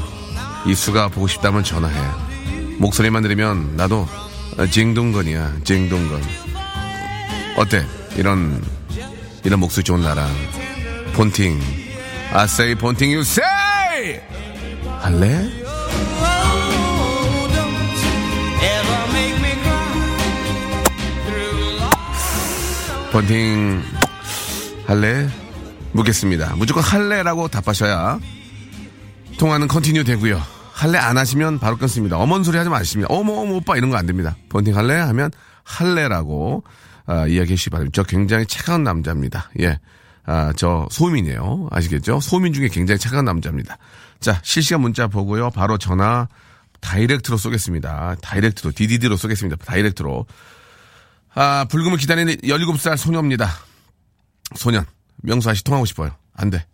이수가 0.64 1.08
보고 1.08 1.26
싶다면 1.26 1.64
전화해. 1.64 2.00
목소리만 2.78 3.24
들으면 3.24 3.76
나도 3.76 4.06
아, 4.58 4.66
징동건이야 4.66 5.60
징동건 5.64 6.22
어때 7.56 7.84
이런 8.16 8.62
이런 9.44 9.60
목소리 9.60 9.82
좋은 9.84 10.02
나랑 10.02 10.28
폰팅 11.14 11.60
say 12.34 12.74
폰팅 12.74 13.18
say 13.20 14.20
할래? 15.00 15.50
폰팅 23.12 23.82
할래? 24.86 25.28
묻겠습니다. 25.92 26.54
무조건 26.56 26.82
할래라고 26.82 27.48
답하셔야 27.48 28.18
통화는 29.38 29.68
continue 29.68 30.04
되고요. 30.04 30.40
할래 30.82 30.98
안 30.98 31.16
하시면 31.16 31.60
바로 31.60 31.76
끊습니다. 31.78 32.18
어머니 32.18 32.42
소리 32.44 32.58
하지 32.58 32.68
마십니다. 32.68 33.06
어머 33.14 33.34
어머 33.34 33.54
오빠 33.54 33.76
이런 33.76 33.90
거 33.90 33.96
안 33.96 34.04
됩니다. 34.04 34.36
폰팅 34.48 34.76
할래 34.76 34.94
하면 34.94 35.30
할래라고 35.62 36.64
아, 37.06 37.26
이야기해 37.28 37.54
주시기 37.54 37.70
바랍니다. 37.70 37.92
저 37.94 38.02
굉장히 38.02 38.46
차가운 38.46 38.82
남자입니다. 38.82 39.50
예. 39.60 39.78
아, 40.24 40.52
저 40.56 40.88
소민이에요. 40.90 41.68
아시겠죠? 41.70 42.18
소민 42.18 42.52
중에 42.52 42.66
굉장히 42.66 42.98
차가운 42.98 43.24
남자입니다. 43.24 43.78
자, 44.18 44.40
실시간 44.42 44.80
문자 44.80 45.06
보고요. 45.06 45.50
바로 45.50 45.78
전화 45.78 46.26
direct로 46.80 47.36
쏘겠습니다. 47.36 48.16
direct로, 48.20 48.72
DDD로 48.74 49.16
쏘겠습니다. 49.16 49.64
direct로. 49.64 50.26
아, 51.34 51.64
불금을 51.70 51.96
기다리는 51.98 52.34
17살 52.38 52.96
소녀입니다. 52.96 53.48
소년. 54.56 54.84
명수 55.22 55.48
아씨 55.48 55.62
통하고 55.62 55.84
싶어요. 55.86 56.10
안 56.34 56.50
돼. 56.50 56.66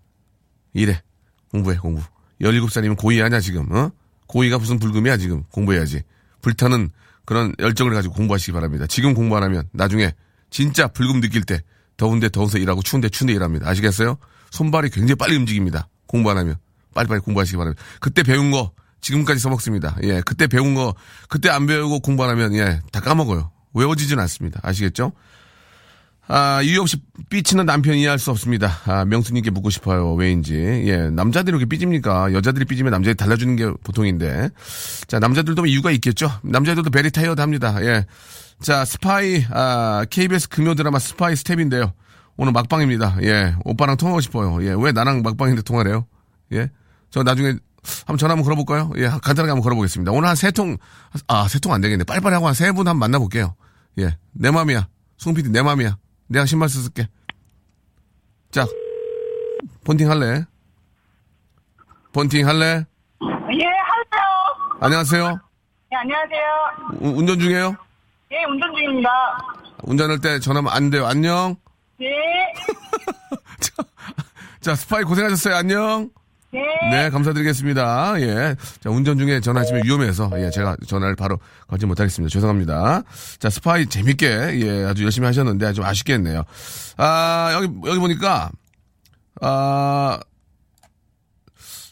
이래. 0.73 1.03
공부해, 1.51 1.77
공부. 1.77 2.03
17살이면 2.41 2.97
고2 2.97 3.21
하냐, 3.21 3.41
지금, 3.41 3.71
어? 3.73 3.91
고2가 4.29 4.59
무슨 4.59 4.79
불금이야, 4.79 5.17
지금. 5.17 5.43
공부해야지. 5.51 6.03
불타는 6.43 6.91
그런 7.25 7.55
열정을 7.59 7.93
가지고 7.93 8.15
공부하시기 8.15 8.53
바랍니다. 8.53 8.87
지금 8.87 9.15
공부 9.15 9.37
안 9.37 9.43
하면 9.43 9.65
나중에 9.73 10.13
진짜 10.51 10.87
불금 10.89 11.21
느낄 11.21 11.43
때 11.43 11.61
더운데 11.97 12.29
더워서 12.29 12.59
일하고 12.59 12.83
추운데 12.83 13.09
추운데 13.09 13.35
일합니다. 13.35 13.69
아시겠어요? 13.69 14.17
손발이 14.51 14.91
굉장히 14.91 15.17
빨리 15.17 15.37
움직입니다. 15.37 15.89
공부 16.07 16.31
안 16.31 16.39
하면. 16.39 16.57
빨리빨리 16.95 17.21
공부하시기 17.21 17.57
바랍니다. 17.57 17.83
그때 18.01 18.23
배운 18.23 18.51
거 18.51 18.73
지금까지 19.01 19.41
써먹습니다. 19.41 19.99
예, 20.05 20.23
그때 20.23 20.47
배운 20.47 20.75
거 20.75 20.95
그때 21.29 21.51
안 21.51 21.67
배우고 21.67 22.01
공부 22.01 22.25
안 22.25 22.31
하면 22.31 22.55
예, 22.55 22.81
다 22.93 23.01
까먹어요. 23.01 23.51
외워지진 23.75 24.19
않습니다. 24.19 24.61
아시겠죠? 24.63 25.13
아, 26.31 26.61
이유 26.63 26.81
없이 26.83 26.99
삐치는 27.31 27.65
남편 27.65 27.95
이해할 27.95 28.19
수 28.19 28.31
없습니다. 28.31 28.71
아, 28.85 29.05
명수님께 29.07 29.51
묻고 29.51 29.71
싶어요. 29.71 30.13
왜인지. 30.15 30.55
예, 30.87 31.09
남자들이 31.11 31.53
이렇게 31.57 31.65
삐집니까? 31.65 32.35
여자들이 32.35 32.67
삐지면 32.67 32.91
남자들이 32.91 33.15
달라주는 33.17 33.57
게 33.57 33.71
보통인데. 33.83 34.51
자, 35.07 35.19
남자들도 35.19 35.65
이유가 35.67 35.91
있겠죠? 35.93 36.31
남자들도 36.43 36.91
very 36.91 37.11
tired 37.11 37.41
합니다. 37.41 37.77
예. 37.83 38.05
자, 38.61 38.85
스파이, 38.85 39.45
아, 39.51 40.05
KBS 40.11 40.51
금요 40.51 40.75
드라마 40.75 40.99
스파이 40.99 41.35
스텝인데요. 41.35 41.93
오늘 42.37 42.53
막방입니다. 42.53 43.19
예. 43.23 43.55
오빠랑 43.65 43.97
통하고 43.97 44.21
싶어요. 44.21 44.63
예. 44.65 44.75
왜 44.79 44.93
나랑 44.93 45.23
막방인데 45.23 45.63
통화를 45.63 45.93
해요? 45.93 46.07
예. 46.53 46.71
저 47.11 47.23
나중에 47.23 47.55
한번 48.07 48.19
전화 48.19 48.33
한번 48.33 48.45
걸어볼까요? 48.45 48.93
예. 48.99 49.07
간단하게 49.07 49.49
한번 49.51 49.63
걸어보겠습니다. 49.63 50.13
오늘 50.13 50.29
한 50.29 50.37
세 50.37 50.51
통, 50.51 50.77
아, 51.27 51.49
세 51.49 51.59
통 51.59 51.73
안 51.73 51.81
되겠네. 51.81 52.05
빨리빨리 52.05 52.35
하고 52.35 52.47
한 52.49 52.55
세 52.55 52.71
분 52.73 52.87
한번 52.87 52.99
만나볼게요. 52.99 53.55
예. 53.99 54.15
내 54.33 54.51
맘이야. 54.51 54.89
송 55.17 55.33
PD 55.33 55.49
내 55.51 55.63
맘이야. 55.63 55.97
내가 56.29 56.47
신발 56.47 56.69
쓸게. 56.69 57.09
자, 58.51 58.67
본팅 59.85 60.11
할래? 60.11 60.45
본팅 62.13 62.47
할래? 62.47 62.85
예, 63.23 63.65
할게요. 63.65 64.79
안녕하세요. 64.81 65.41
예, 65.93 65.97
안녕하세요. 65.97 67.01
우- 67.01 67.19
운전 67.19 67.39
중이에요? 67.39 67.77
예, 68.33 68.45
운전 68.45 68.75
중입니다. 68.75 69.09
운전할 69.83 70.21
때 70.21 70.39
전화하면 70.39 70.73
안 70.73 70.91
돼요. 70.91 71.07
안녕. 71.07 71.57
예, 72.01 72.07
자, 73.61 73.83
자, 74.61 74.75
스파이 74.75 75.03
고생하셨어요. 75.05 75.55
안녕. 75.57 76.11
예. 76.55 76.91
네, 76.91 77.11
감사드리겠습니다. 77.11 78.21
예. 78.21 78.57
자, 78.81 78.91
운전 78.91 79.19
중에 79.19 79.41
전화하시면 79.41 79.85
위험해서, 79.85 80.31
예, 80.37 80.51
제가 80.51 80.77
전화를 80.87 81.15
바로 81.15 81.39
걸지 81.67 81.85
못하겠습니다. 81.85 82.33
죄송합니다. 82.33 83.03
자, 83.39 83.51
스파이 83.51 83.87
재밌게, 83.87 84.27
예, 84.27 84.85
아주 84.85 85.05
열심히 85.05 85.27
하셨는데, 85.27 85.75
좀 85.75 85.85
아쉽게 85.85 86.15
했네요. 86.15 86.45
아, 86.97 87.51
여기, 87.53 87.69
여기 87.87 87.99
보니까, 87.99 88.51
아, 89.43 90.19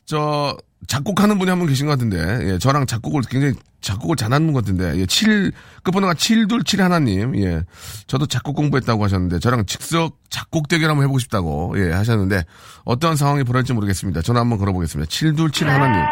저, 0.07 0.57
작곡하는 0.89 1.39
분이 1.39 1.51
한 1.51 1.59
분 1.59 1.67
계신 1.69 1.87
것 1.87 1.93
같은데, 1.93 2.53
예, 2.53 2.59
저랑 2.59 2.87
작곡을 2.87 3.23
굉장히 3.29 3.55
작곡을 3.81 4.15
잘하는 4.17 4.53
것 4.53 4.65
같은데, 4.65 4.99
예, 5.01 5.07
7, 5.07 5.51
끝번호가 5.83 6.15
727 6.15 6.83
하나님, 6.83 7.35
예, 7.43 7.63
저도 8.07 8.27
작곡 8.27 8.55
공부했다고 8.55 9.03
하셨는데, 9.05 9.39
저랑 9.41 9.65
즉석 9.67 10.19
작곡 10.31 10.69
대결 10.69 10.91
한번 10.91 11.05
해보고 11.05 11.19
싶다고, 11.19 11.75
예, 11.79 11.93
하셨는데, 11.93 12.45
어떤 12.85 13.17
상황이 13.17 13.43
벌어질지 13.43 13.73
모르겠습니다. 13.73 14.23
전화 14.23 14.41
한번 14.41 14.59
걸어보겠습니다. 14.59 15.09
727 15.11 15.69
하나님. 15.69 16.03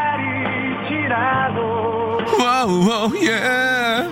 wow, 2.41 2.89
wow, 2.89 3.13
예. 3.27 4.09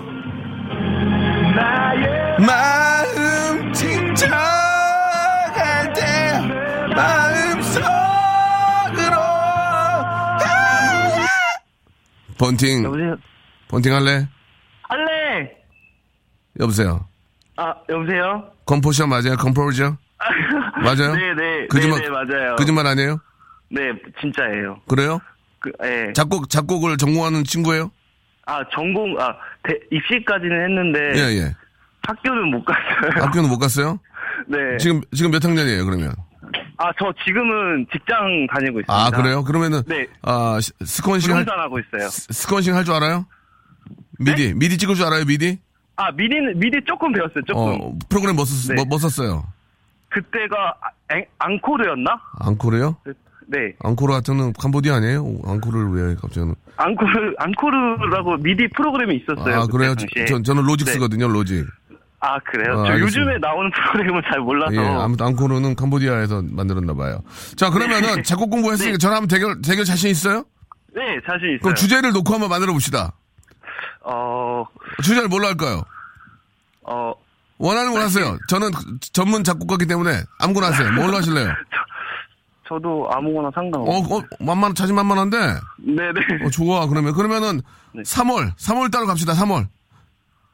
마음 2.47 3.73
진정할 3.73 4.43
때, 5.95 6.41
마음 6.95 7.32
폰팅, 12.42 12.83
여보세요? 12.83 13.16
폰팅 13.68 13.95
할래? 13.94 14.28
할래! 14.83 15.50
여보세요. 16.59 17.07
아, 17.57 17.72
여보세요? 17.88 18.50
Composer 18.66 19.07
맞아요? 19.07 19.37
Composer? 19.37 19.97
맞아요? 20.83 21.14
네네. 21.14 21.68
거짓말, 21.68 22.00
네네, 22.00 22.11
맞아요. 22.11 22.57
거짓말 22.57 22.87
아니에요? 22.88 23.20
네, 23.70 23.92
진짜예요. 24.20 24.81
그래요? 24.88 25.20
그, 25.61 25.70
예. 25.85 26.12
작곡, 26.14 26.50
작곡을 26.50 26.96
전공하는 26.96 27.44
친구예요? 27.44 27.92
아, 28.46 28.61
전공, 28.74 29.16
아, 29.20 29.37
대, 29.62 29.78
입시까지는 29.92 30.64
했는데. 30.64 30.98
예, 31.14 31.38
예. 31.38 31.55
학교는 32.09 32.50
못 32.50 32.64
갔어요. 32.64 33.24
학교는 33.24 33.48
못 33.48 33.59
갔어요? 33.59 34.00
네. 34.48 34.59
지금, 34.78 35.00
지금 35.14 35.31
몇 35.31 35.44
학년이에요, 35.44 35.85
그러면? 35.85 36.12
아, 36.83 36.90
저 36.99 37.12
지금은 37.25 37.87
직장 37.92 38.16
다니고 38.53 38.81
있습니다. 38.81 38.92
아, 38.92 39.11
그래요? 39.11 39.45
그러면은, 39.45 39.83
네. 39.87 40.07
아, 40.23 40.59
시- 40.61 40.73
sequencing 40.85 41.33
할, 41.35 41.45
부동산 41.45 41.62
하고 41.64 41.79
있어요. 41.79 42.09
스- 42.09 42.27
sequencing 42.33 42.75
할 42.75 42.85
줄 42.85 42.95
알아요? 42.95 43.25
미디, 44.18 44.49
네? 44.49 44.55
미디 44.55 44.79
찍을 44.79 44.97
줄 44.97 45.07
알아요, 45.07 45.25
미디? 45.25 45.61
아, 45.97 46.11
미디는, 46.11 46.59
미디 46.59 46.81
조금 46.87 47.12
배웠어요, 47.12 47.42
조금. 47.47 47.62
어, 47.81 47.92
프로그램 48.09 48.35
뭐, 48.35 48.45
썼, 48.45 48.68
네. 48.68 48.75
뭐, 48.75 48.85
뭐 48.85 48.99
썼어요? 48.99 49.45
그때가 50.09 50.75
아, 50.81 51.14
앵, 51.14 51.25
앙코르였나? 51.38 52.11
앙코르요? 52.40 52.97
네. 53.47 53.59
앙코르 53.81 54.12
같은 54.14 54.53
캄보디아 54.55 54.97
아니에요? 54.97 55.27
앙코르를 55.45 55.90
왜 56.09 56.14
갑자기. 56.21 56.51
앙코르, 56.77 57.35
앙코르라고 57.38 58.37
미디 58.38 58.66
프로그램이 58.75 59.16
있었어요. 59.16 59.55
아, 59.57 59.61
그때 59.66 59.73
그래요? 59.73 59.95
당시에. 59.95 60.25
저, 60.27 60.42
저는 60.42 60.64
로직 60.64 60.87
네. 60.87 60.92
로직. 61.33 61.66
아, 62.25 62.39
그래요? 62.39 62.79
어, 62.79 62.87
저. 62.87 63.01
요즘에 63.01 63.37
나오는 63.39 63.69
프로그램은 63.73 64.23
잘 64.31 64.39
몰라서. 64.41 64.75
예, 64.75 64.79
아무튼 64.79 65.27
앙코르는 65.27 65.75
캄보디아에서 65.75 66.43
만들었나 66.51 66.95
봐요. 66.95 67.21
자, 67.57 67.69
그러면은 67.71 68.23
작곡 68.23 68.49
공부했으니까 68.51 68.93
네. 68.93 68.99
전화 68.99 69.17
한번 69.17 69.27
대결, 69.29 69.61
대결 69.61 69.85
자신 69.85 70.09
있어요? 70.11 70.45
네, 70.95 71.03
자신 71.27 71.49
있어요. 71.49 71.59
그럼 71.63 71.75
주제를 71.75 72.13
놓고 72.13 72.33
한번 72.33 72.49
만들어 72.49 72.73
봅시다. 72.73 73.13
어, 74.05 74.65
주제를 75.03 75.29
뭘로 75.29 75.49
할까요? 75.49 75.83
어, 76.83 77.13
원하는 77.59 77.93
걸 77.93 78.03
하세요. 78.03 78.39
저는 78.49 78.71
그 78.71 78.99
전문 79.13 79.43
작곡가기 79.43 79.87
때문에 79.87 80.23
아무거나 80.39 80.69
하세요. 80.69 80.93
뭘로 80.93 81.17
하실래요? 81.17 81.49
저 82.69 82.79
도 82.79 83.07
아무거나 83.13 83.49
어, 83.49 83.53
상관없어요. 83.55 84.19
어, 84.19 84.23
만만, 84.41 84.75
자신 84.75 84.95
만만한데? 84.95 85.37
네네. 85.79 86.45
어, 86.47 86.51
좋아. 86.51 86.87
그러면, 86.87 87.13
그러면은, 87.15 87.61
네. 87.93 88.03
3월, 88.03 88.57
3월 88.57 88.91
따로 88.91 89.07
갑시다, 89.07 89.35
3월. 89.35 89.67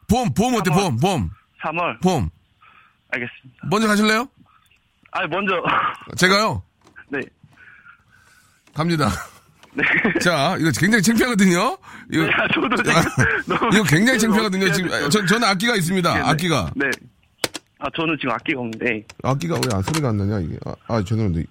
봄, 0.08 0.32
봄 0.34 0.54
어때, 0.54 0.70
3월. 0.70 0.74
봄, 0.74 0.96
봄, 0.96 1.30
3월. 1.62 2.00
봄. 2.02 2.28
알겠습니다. 3.10 3.60
먼저 3.70 3.86
가실래요? 3.88 4.28
아, 5.12 5.26
먼저. 5.26 5.54
제가요? 6.16 6.62
네. 7.08 7.20
갑니다. 8.74 9.08
네. 9.72 9.82
자, 10.20 10.56
이거 10.58 10.70
굉장히 10.78 11.02
창피하거든요? 11.02 11.78
이거, 12.12 12.24
네, 12.24 12.30
아, 12.34 12.48
저도 12.54 12.76
지금 12.76 12.92
너무. 13.58 13.70
이거 13.74 13.84
굉장히 13.84 14.18
창피하거든요. 14.18 14.72
지금, 14.72 14.92
아, 14.92 15.08
저, 15.08 15.24
저는 15.24 15.46
악기가 15.48 15.74
있습니다. 15.76 16.08
모르겠네. 16.08 16.30
악기가. 16.30 16.70
네. 16.76 16.86
아, 17.80 17.86
저는 17.96 18.16
지금 18.20 18.32
악기가 18.34 18.60
없는데. 18.60 19.04
악기가 19.22 19.54
왜 19.54 19.60
안 19.74 19.82
소리가 19.82 20.08
안 20.08 20.16
나냐, 20.16 20.40
이게. 20.40 20.56
아, 20.66 20.74
아 20.88 21.02
죄송한데. 21.02 21.44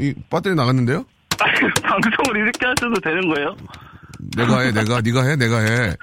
이 0.00 0.14
배터리 0.30 0.54
나갔는데요? 0.54 1.04
아, 1.40 1.44
방송을 1.82 2.40
이렇게 2.40 2.66
하셔도 2.66 2.94
되는 3.00 3.28
거예요? 3.34 3.56
내가 4.36 4.60
해, 4.60 4.72
내가, 4.72 5.00
네가 5.00 5.22
해, 5.22 5.36
내가 5.36 5.58
해. 5.60 5.94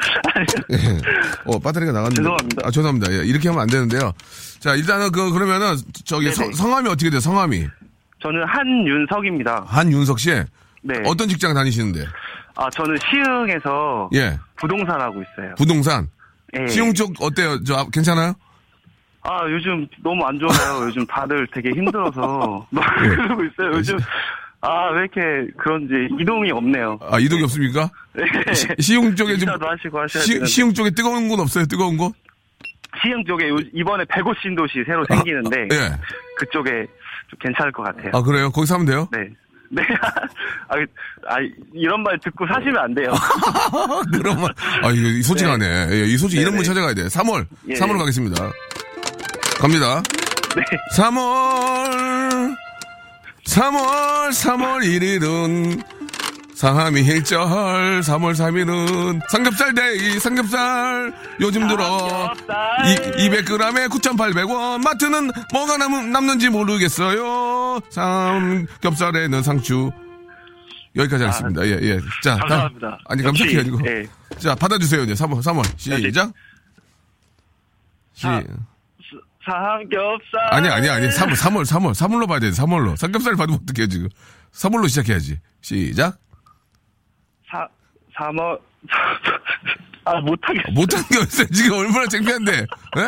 예. 0.71 0.77
어, 1.45 1.59
배터리가 1.59 1.91
나갔는데. 1.91 2.15
죄송합니다. 2.15 2.61
아, 2.67 2.71
죄송합니다. 2.71 3.13
예, 3.13 3.17
이렇게 3.25 3.49
하면 3.49 3.61
안 3.63 3.67
되는데요. 3.67 4.11
자, 4.59 4.75
일단은 4.75 5.11
그, 5.11 5.31
그러면은, 5.31 5.75
저기, 6.05 6.25
네네. 6.25 6.35
성, 6.35 6.53
성함이 6.53 6.89
어떻게 6.89 7.09
돼요, 7.09 7.19
성함이? 7.19 7.67
저는 8.21 8.43
한윤석입니다. 8.47 9.65
한윤석 9.67 10.19
씨? 10.19 10.31
네. 10.81 10.95
어떤 11.05 11.27
직장 11.27 11.53
다니시는데? 11.53 12.05
아, 12.55 12.69
저는 12.69 12.95
시흥에서 13.09 14.09
예. 14.13 14.37
부동산 14.55 15.01
하고 15.01 15.21
있어요. 15.21 15.55
부동산. 15.57 16.07
예. 16.59 16.67
시흥 16.67 16.93
쪽 16.93 17.13
어때요? 17.21 17.63
저, 17.63 17.75
아, 17.75 17.85
괜찮아요? 17.91 18.33
아, 19.23 19.39
요즘 19.49 19.87
너무 20.03 20.23
안 20.25 20.37
좋아요. 20.37 20.85
요즘 20.85 21.05
다들 21.07 21.47
되게 21.53 21.69
힘들어서 21.71 22.67
너무 22.69 22.85
예. 23.05 23.09
그러고 23.15 23.43
있어요. 23.45 23.71
요즘 23.73 23.97
아, 24.65 24.89
왜 24.91 25.01
이렇게 25.01 25.51
그런지 25.57 25.93
이동이 26.21 26.49
없네요. 26.51 26.97
아, 27.01 27.19
이동이 27.19 27.43
없습니까? 27.43 27.89
네. 28.13 28.23
시, 28.53 28.67
시흥 28.79 29.13
쪽에 29.15 29.35
좀. 29.37 29.49
하시고 29.49 29.99
하셔야 29.99 30.23
시. 30.23 30.45
시흥 30.45 30.73
쪽에 30.73 30.89
뜨거운 30.91 31.27
곳 31.27 31.39
없어요? 31.39 31.65
뜨거운 31.65 31.97
곳? 31.97 32.13
시흥 33.01 33.25
쪽에 33.25 33.49
요- 33.49 33.57
이번에 33.73 34.05
105 34.05 34.33
신도시 34.41 34.83
새로 34.85 35.03
생기는데 35.09 35.67
예. 35.71 35.91
그쪽에 36.37 36.87
좀 37.29 37.39
괜찮을 37.41 37.71
것 37.73 37.83
같아요. 37.83 38.11
아, 38.13 38.21
그래요? 38.21 38.49
거기 38.51 38.65
사면 38.65 38.85
돼요? 38.85 39.07
네. 39.11 39.27
네. 39.69 39.81
아, 40.69 40.75
아, 41.27 41.35
이런 41.73 42.01
말 42.03 42.17
듣고 42.19 42.45
사시면 42.47 42.77
안 42.77 42.93
돼요. 42.93 43.07
그런 44.13 44.39
말. 44.39 44.53
아, 44.83 44.91
이거 44.91 45.21
솔직하네. 45.23 45.87
예, 45.91 46.03
이 46.05 46.15
솔직, 46.17 46.37
이런 46.39 46.53
분 46.53 46.61
네네. 46.61 46.67
찾아가야 46.67 46.93
돼. 46.93 47.03
3월. 47.07 47.45
예. 47.69 47.73
3월 47.73 47.97
가겠습니다. 47.97 48.49
갑니다. 49.59 50.01
네. 50.55 50.61
3월, 50.95 52.02
3월, 53.45 54.29
3월 54.29 54.83
1일은 54.83 55.83
삼일절, 56.55 57.39
3월 58.01 58.33
3일은 58.33 59.19
삼겹살 59.29 59.73
데이, 59.73 60.19
삼겹살. 60.19 61.13
요즘 61.41 61.67
들어 61.67 61.85
삼겹살. 61.99 62.85
이, 62.85 63.27
200g에 63.29 63.89
9,800원. 63.89 64.81
마트는 64.83 65.31
뭐가 65.51 65.77
남, 65.77 66.11
남는지 66.11 66.49
모르겠어요. 66.49 67.81
삼겹살에는 67.89 69.43
상추. 69.43 69.91
여기까지 70.95 71.23
하겠습니다. 71.23 71.65
예, 71.65 71.71
예. 71.81 71.99
자. 72.23 72.33
아, 72.35 72.37
감사합니다. 72.37 72.99
아니, 73.05 73.23
감사해요, 73.23 73.57
역시, 73.57 73.67
이거. 73.67 73.79
예. 73.87 74.05
자, 74.37 74.53
받아주세요, 74.55 75.03
이제. 75.03 75.13
3월, 75.13 75.41
3월. 75.41 75.65
시작. 75.77 76.31
시. 78.13 78.21
자. 78.21 78.43
삼겹살. 79.45 80.39
아니, 80.51 80.69
아니, 80.69 80.89
아니. 80.89 81.07
3월, 81.07 81.31
3월, 81.33 81.63
3월. 81.63 81.91
3월로 81.91 82.27
봐야 82.27 82.39
돼, 82.39 82.49
3월로. 82.49 82.95
삼겹살 82.97 83.35
받으면 83.35 83.59
어떡해, 83.63 83.87
지금. 83.87 84.09
3월로 84.53 84.87
시작해야지. 84.87 85.39
시작. 85.61 86.17
사, 87.49 87.67
3월. 88.17 88.59
아, 90.05 90.19
못하겠어. 90.19 90.63
게 91.09 91.17
어딨어요. 91.17 91.47
지금 91.53 91.77
얼마나 91.77 92.05
창피한데. 92.07 92.51
예? 92.97 93.01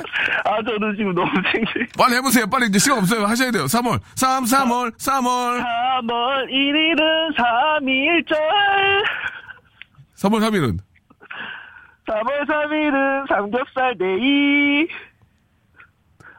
아, 0.45 0.63
저는 0.63 0.95
지금 0.97 1.13
너무 1.13 1.29
창피해. 1.43 1.87
빨리 1.97 2.15
해보세요. 2.15 2.47
빨리 2.47 2.67
이제 2.67 2.79
시간 2.79 2.99
없어요. 2.99 3.25
하셔야 3.25 3.51
돼요. 3.51 3.65
3월. 3.65 3.99
3, 4.15 4.45
3월, 4.45 4.95
3월. 4.97 5.61
3월 5.61 6.47
1일은 6.49 7.35
3일절. 7.35 8.37
3월 10.15 10.39
3일은. 10.39 10.79
3월 12.07 12.47
3일은 12.47 13.27
삼겹살 13.27 13.97
데이. 13.97 14.87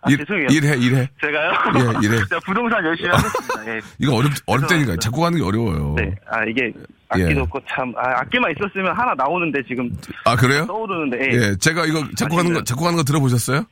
아, 0.07 0.11
일, 0.11 0.19
죄송해요. 0.19 0.47
일해, 0.51 0.77
일해. 0.79 1.11
제가요? 1.21 1.53
예, 1.77 2.07
이래. 2.07 2.16
제가 2.31 2.40
부동산 2.45 2.85
열심히 2.85 3.09
하겠습니다. 3.11 3.75
예. 3.75 3.81
이거 3.99 4.14
어렵, 4.14 4.31
어렵다니까. 4.47 4.97
작곡 4.97 5.25
하는 5.25 5.38
게 5.38 5.45
어려워요. 5.45 5.95
네. 5.97 6.14
아, 6.31 6.45
이게 6.45 6.73
악기도 7.09 7.31
예. 7.31 7.38
없고 7.40 7.61
참, 7.69 7.92
아, 7.97 8.21
악기만 8.21 8.53
있었으면 8.53 8.97
하나 8.97 9.14
나오는데 9.14 9.61
지금 9.69 9.90
아, 10.25 10.37
그래요? 10.37 10.66
떠오르는데. 10.66 11.19
예. 11.21 11.37
예, 11.51 11.57
제가 11.57 11.87
이거 11.87 12.07
작곡 12.16 12.38
하는 12.38 12.55
거. 12.55 12.62
작곡 12.64 12.87
하는 12.87 12.97
거 12.97 13.03
들어보셨어요? 13.03 13.64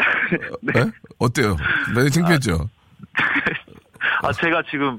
네. 0.62 0.72
예? 0.80 0.84
어때요? 1.18 1.56
많이 1.94 2.10
창피했죠? 2.10 2.68
아, 4.22 4.32
제가 4.32 4.62
지금, 4.70 4.98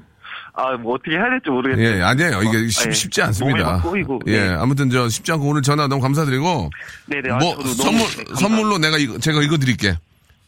아, 0.54 0.72
뭐 0.76 0.94
어떻게 0.94 1.12
해야 1.12 1.28
될지 1.30 1.50
모르겠어요. 1.50 1.98
예, 1.98 2.02
아니에요. 2.02 2.42
이게 2.42 2.68
쉽, 2.68 2.88
예. 2.88 2.92
쉽지 2.92 3.22
않습니다. 3.22 3.80
꼬이고. 3.82 4.20
예, 4.26 4.48
네. 4.48 4.48
아무튼 4.54 4.90
저 4.90 5.08
쉽지 5.08 5.32
않고 5.32 5.48
오늘 5.48 5.62
전화 5.62 5.86
너무 5.88 6.00
감사드리고 6.02 6.70
네네. 7.06 7.30
아, 7.30 7.36
뭐 7.38 7.54
선물 7.64 7.98
네, 8.00 8.24
감사합니다. 8.24 8.34
선물로 8.36 8.78
내가 8.78 8.98
이거 8.98 9.18
제가 9.18 9.42
이거 9.42 9.56
드릴게. 9.56 9.96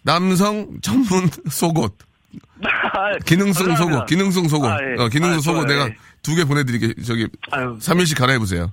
남성 0.03 0.67
전문 0.83 1.29
속옷, 1.51 1.97
아, 2.63 3.19
기능성. 3.27 3.77
속옷, 3.77 4.07
기능성 4.07 4.49
속옷, 4.49 4.71
아, 4.71 4.79
예. 4.83 5.03
어, 5.03 5.09
기능성 5.09 5.37
아, 5.39 5.41
속옷 5.41 5.67
내가 5.67 5.87
예. 5.87 5.97
두개 6.23 6.45
보내드릴게. 6.45 6.95
저기 7.03 7.29
아유, 7.51 7.77
3일씩 7.81 8.19
갈아입 8.19 8.39
보세요. 8.41 8.73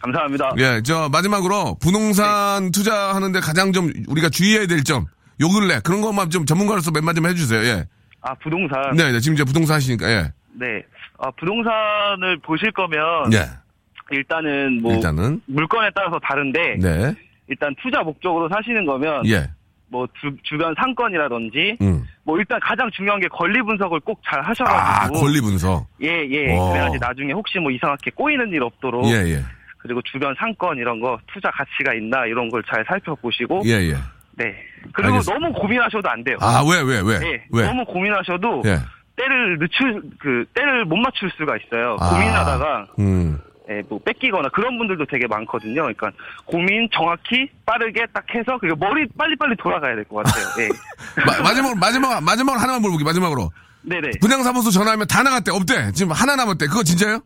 감사합니다. 0.00 0.52
예, 0.58 0.80
저 0.84 1.08
마지막으로 1.08 1.76
부동산 1.80 2.64
네. 2.66 2.70
투자하는데 2.70 3.40
가장 3.40 3.72
좀 3.72 3.92
우리가 4.06 4.28
주의해야 4.30 4.66
될 4.66 4.84
점, 4.84 5.06
요 5.40 5.48
근래 5.48 5.80
그런 5.80 6.00
것만 6.00 6.30
좀 6.30 6.46
전문가로서 6.46 6.90
몇 6.92 7.02
말 7.02 7.14
좀 7.14 7.26
해주세요. 7.26 7.62
예, 7.64 7.86
아, 8.20 8.34
부동산. 8.34 8.94
네, 8.96 9.10
네, 9.10 9.18
지금 9.20 9.34
이제 9.34 9.42
부동산 9.44 9.76
하시니까 9.76 10.08
예, 10.08 10.32
네. 10.54 10.82
아, 11.18 11.30
부동산을 11.32 12.38
보실 12.44 12.70
거면 12.70 13.32
예, 13.32 13.48
일단은 14.12 14.82
뭐 14.82 14.94
일단은 14.94 15.40
물건에 15.46 15.90
따라서 15.94 16.18
다른데 16.22 16.76
네, 16.80 17.14
일단 17.48 17.74
투자 17.82 18.02
목적으로 18.02 18.48
사시는 18.48 18.86
거면 18.86 19.26
예, 19.26 19.50
뭐 19.90 20.06
주, 20.20 20.30
주변 20.42 20.74
상권이라든지 20.78 21.78
음, 21.80 22.04
뭐 22.24 22.38
일단 22.38 22.58
가장 22.60 22.90
중요한 22.90 23.20
게 23.20 23.28
권리 23.28 23.60
분석을 23.62 24.00
꼭잘아 24.00 24.42
하셔가지고 24.48 25.20
권리 25.20 25.40
분석, 25.40 25.86
예, 26.02 26.26
예. 26.30 26.56
와. 26.58 26.72
그래야지 26.72 26.98
나중에 27.00 27.32
혹시 27.32 27.58
뭐 27.58 27.70
이상하게 27.70 28.10
꼬이는 28.14 28.50
일 28.52 28.62
없도록 28.62 29.06
예, 29.06 29.12
예, 29.34 29.40
그리고 29.78 30.02
주변 30.02 30.34
상권 30.38 30.76
이런 30.76 31.00
거 31.00 31.18
투자 31.32 31.50
가치가 31.50 31.94
있나 31.94 32.26
이런 32.26 32.48
걸 32.50 32.62
잘 32.68 32.84
살펴보시고 32.86 33.62
예, 33.64 33.70
예. 33.90 33.94
네. 34.36 34.54
그리고 34.92 35.14
알겠습니다. 35.14 35.34
너무 35.46 35.52
고민하셔도 35.58 36.08
안 36.08 36.22
돼요. 36.22 36.36
아, 36.40 36.62
왜, 36.70 36.80
왜, 36.82 37.00
왜? 37.00 37.14
예. 37.26 37.44
왜? 37.50 37.64
너무 37.66 37.84
고민하셔도 37.86 38.62
예. 38.66 38.76
때를 39.16 39.58
늦출 39.58 40.02
그 40.20 40.44
때를 40.54 40.84
못 40.84 40.96
맞출 40.96 41.30
수가 41.36 41.56
있어요. 41.56 41.96
아. 41.98 42.10
고민하다가 42.10 42.86
음. 43.00 43.38
예, 43.70 43.82
뭐 43.88 43.98
뺏기거나 44.02 44.48
그런 44.48 44.78
분들도 44.78 45.04
되게 45.06 45.26
많거든요. 45.26 45.82
그러니까 45.82 46.10
고민 46.46 46.88
정확히 46.92 47.48
빠르게 47.66 48.06
딱 48.14 48.24
해서 48.34 48.56
그리고 48.58 48.76
머리 48.76 49.06
빨리빨리 49.16 49.56
돌아가야 49.56 49.94
될 49.94 50.04
것 50.04 50.24
같아요. 50.24 50.44
예. 50.60 50.68
마, 51.26 51.38
마지막으로, 51.42 51.76
마지막, 51.78 52.20
마지막으로 52.22 52.60
하나만 52.60 52.80
물어볼게, 52.80 53.04
마지막으로. 53.04 53.50
네네. 53.82 54.10
분양사무소 54.20 54.70
전화하면 54.70 55.06
다 55.06 55.22
나갔대, 55.22 55.50
없대. 55.50 55.92
지금 55.92 56.12
하나 56.12 56.34
남았대. 56.36 56.66
그거 56.66 56.82
진짜요? 56.82 57.20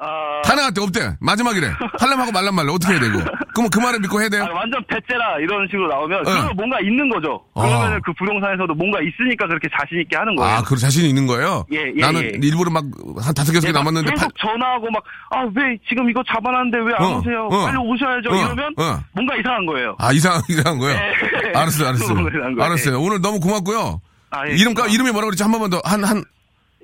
아, 0.00 0.42
다 0.44 0.54
나갔대, 0.54 0.80
없대. 0.80 1.16
마지막이래. 1.20 1.72
할람 1.98 2.20
하고 2.20 2.30
말란 2.30 2.54
말래. 2.54 2.70
어떻게 2.70 2.92
해야 2.94 3.00
되고. 3.00 3.18
그러면 3.52 3.70
그 3.70 3.80
말을 3.80 3.98
믿고 3.98 4.20
해야 4.20 4.28
돼요? 4.28 4.44
아, 4.44 4.52
완전 4.54 4.80
배째라 4.86 5.38
이런 5.40 5.66
식으로 5.66 5.88
나오면 5.88 6.20
예. 6.20 6.22
그러면 6.30 6.52
뭔가 6.56 6.78
있는 6.80 7.08
거죠. 7.08 7.42
아. 7.54 7.62
그러면 7.66 8.00
그 8.04 8.12
부동산에서도 8.12 8.72
뭔가 8.74 9.00
있으니까 9.02 9.48
그렇게 9.48 9.66
자신 9.76 10.00
있게 10.00 10.16
하는 10.16 10.36
거예요. 10.36 10.54
아, 10.54 10.62
그 10.62 10.76
자신이 10.76 11.08
있는 11.08 11.26
거예요? 11.26 11.66
예, 11.72 11.90
예, 11.96 12.00
나는 12.00 12.22
예. 12.22 12.38
일부러 12.40 12.70
막 12.70 12.84
한 13.18 13.34
다섯 13.34 13.50
개, 13.52 13.58
예, 13.66 13.72
막 13.72 13.80
남았는데. 13.80 14.10
계속 14.12 14.22
팔- 14.22 14.30
전화하고 14.52 14.86
막 14.92 15.02
아 15.30 15.42
왜 15.56 15.76
지금 15.88 16.08
이거 16.08 16.22
잡아놨는데 16.32 16.78
왜안 16.78 17.02
어, 17.02 17.18
오세요? 17.18 17.48
어. 17.50 17.66
빨리 17.66 17.76
오셔야죠. 17.78 18.30
어, 18.30 18.34
이러면 18.36 18.74
어. 18.78 19.02
뭔가 19.12 19.34
이상한 19.36 19.66
거예요. 19.66 19.96
아, 19.98 20.12
이상, 20.12 20.40
이상한 20.48 20.78
거예요? 20.78 20.96
예. 20.96 21.50
알았어요, 21.58 21.88
알았어요. 21.88 22.18
알았어요. 22.60 23.00
오늘 23.00 23.20
너무 23.20 23.40
고맙고요. 23.40 24.00
아, 24.30 24.46
예, 24.48 24.52
이름. 24.54 24.72
이름이 24.72 25.10
뭐라고 25.10 25.30
그랬지? 25.30 25.42
한 25.42 25.50
번만 25.50 25.70
더. 25.70 25.80
한, 25.84 26.04
한, 26.04 26.22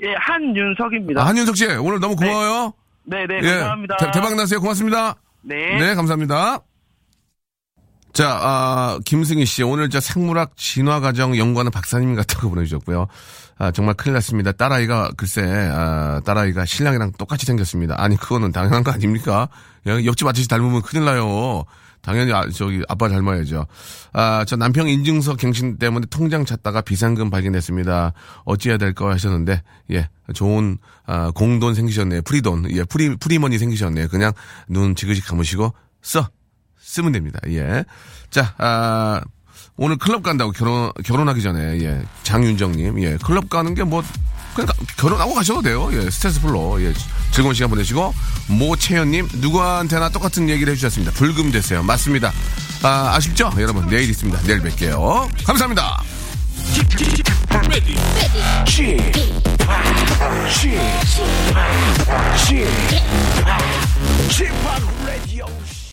예, 0.02 0.12
한윤석입니다. 0.18 1.22
아, 1.22 1.26
한윤석 1.26 1.56
씨. 1.56 1.66
오늘 1.76 2.00
너무 2.00 2.16
고마워요. 2.16 2.72
네, 3.04 3.26
네, 3.26 3.36
예. 3.42 3.50
감사합니다. 3.50 3.96
대, 3.98 4.10
대박 4.10 4.34
나세요. 4.34 4.60
고맙습니다. 4.60 5.16
네. 5.42 5.78
네, 5.78 5.94
감사합니다. 5.94 6.60
자, 8.12 8.38
아, 8.40 8.98
김승희 9.04 9.44
씨, 9.44 9.62
오늘 9.64 9.90
저 9.90 9.98
생물학 10.00 10.56
진화과정 10.56 11.36
연구하는 11.36 11.72
박사님 11.72 12.14
같다고 12.14 12.48
보내주셨고요. 12.50 13.08
아, 13.58 13.70
정말 13.72 13.94
큰일 13.94 14.14
났습니다. 14.14 14.52
딸아이가, 14.52 15.10
글쎄, 15.16 15.42
아, 15.42 16.20
딸아이가 16.24 16.64
신랑이랑 16.64 17.12
똑같이 17.18 17.44
생겼습니다. 17.44 17.96
아니, 17.98 18.16
그거는 18.16 18.52
당연한 18.52 18.84
거 18.84 18.92
아닙니까? 18.92 19.48
야, 19.88 20.04
옆집 20.04 20.26
아저씨 20.28 20.48
닮으면 20.48 20.82
큰일 20.82 21.04
나요. 21.04 21.64
당연히, 22.04 22.32
아, 22.32 22.46
저기, 22.50 22.82
아빠 22.88 23.08
닮아야죠. 23.08 23.66
아, 24.12 24.44
저 24.46 24.56
남편 24.56 24.88
인증서 24.88 25.36
갱신 25.36 25.78
때문에 25.78 26.06
통장 26.10 26.44
찾다가 26.44 26.82
비상금 26.82 27.30
발견했습니다. 27.30 28.12
어찌해야 28.44 28.78
될까 28.78 29.10
하셨는데, 29.10 29.62
예, 29.92 30.08
좋은, 30.34 30.78
아, 31.06 31.30
공돈 31.34 31.74
생기셨네요. 31.74 32.22
Free돈, 32.22 32.70
예, 32.72 32.84
free, 32.84 33.16
free 33.16 33.35
money 33.35 33.58
생기셨네요. 33.58 34.08
그냥 34.08 34.32
눈 34.68 34.94
지그시 34.94 35.22
감으시고, 35.22 35.72
써! 36.02 36.28
쓰면 36.78 37.12
됩니다. 37.12 37.40
예. 37.48 37.84
자, 38.30 38.54
아, 38.58 39.22
오늘 39.76 39.96
클럽 39.96 40.22
간다고 40.22 40.52
결혼 40.52 40.92
결혼하기 41.04 41.42
전에 41.42 41.80
예 41.82 42.02
장윤정님 42.22 43.02
예 43.02 43.16
클럽 43.22 43.48
가는 43.50 43.74
게 43.74 43.82
뭐 43.84 44.02
그냥 44.54 44.68
가, 44.68 44.74
결혼하고 44.96 45.34
가셔도 45.34 45.62
돼요 45.62 45.90
예 45.92 46.08
스트레스 46.10 46.40
풀로 46.40 46.80
예 46.82 46.92
즐거운 47.32 47.54
시간 47.54 47.68
보내시고 47.70 48.14
모채연님 48.48 49.28
누구한테나 49.34 50.10
똑같은 50.10 50.48
얘기를 50.48 50.72
해주셨습니다 50.72 51.12
불금 51.12 51.50
됐어요 51.50 51.82
맞습니다 51.82 52.32
아 52.82 53.14
아쉽죠 53.16 53.52
여러분 53.58 53.86
내일 53.88 54.08
있습니다 54.10 54.40
내일 54.42 54.60
뵐게요 54.62 55.44
감사합니다. 55.44 56.02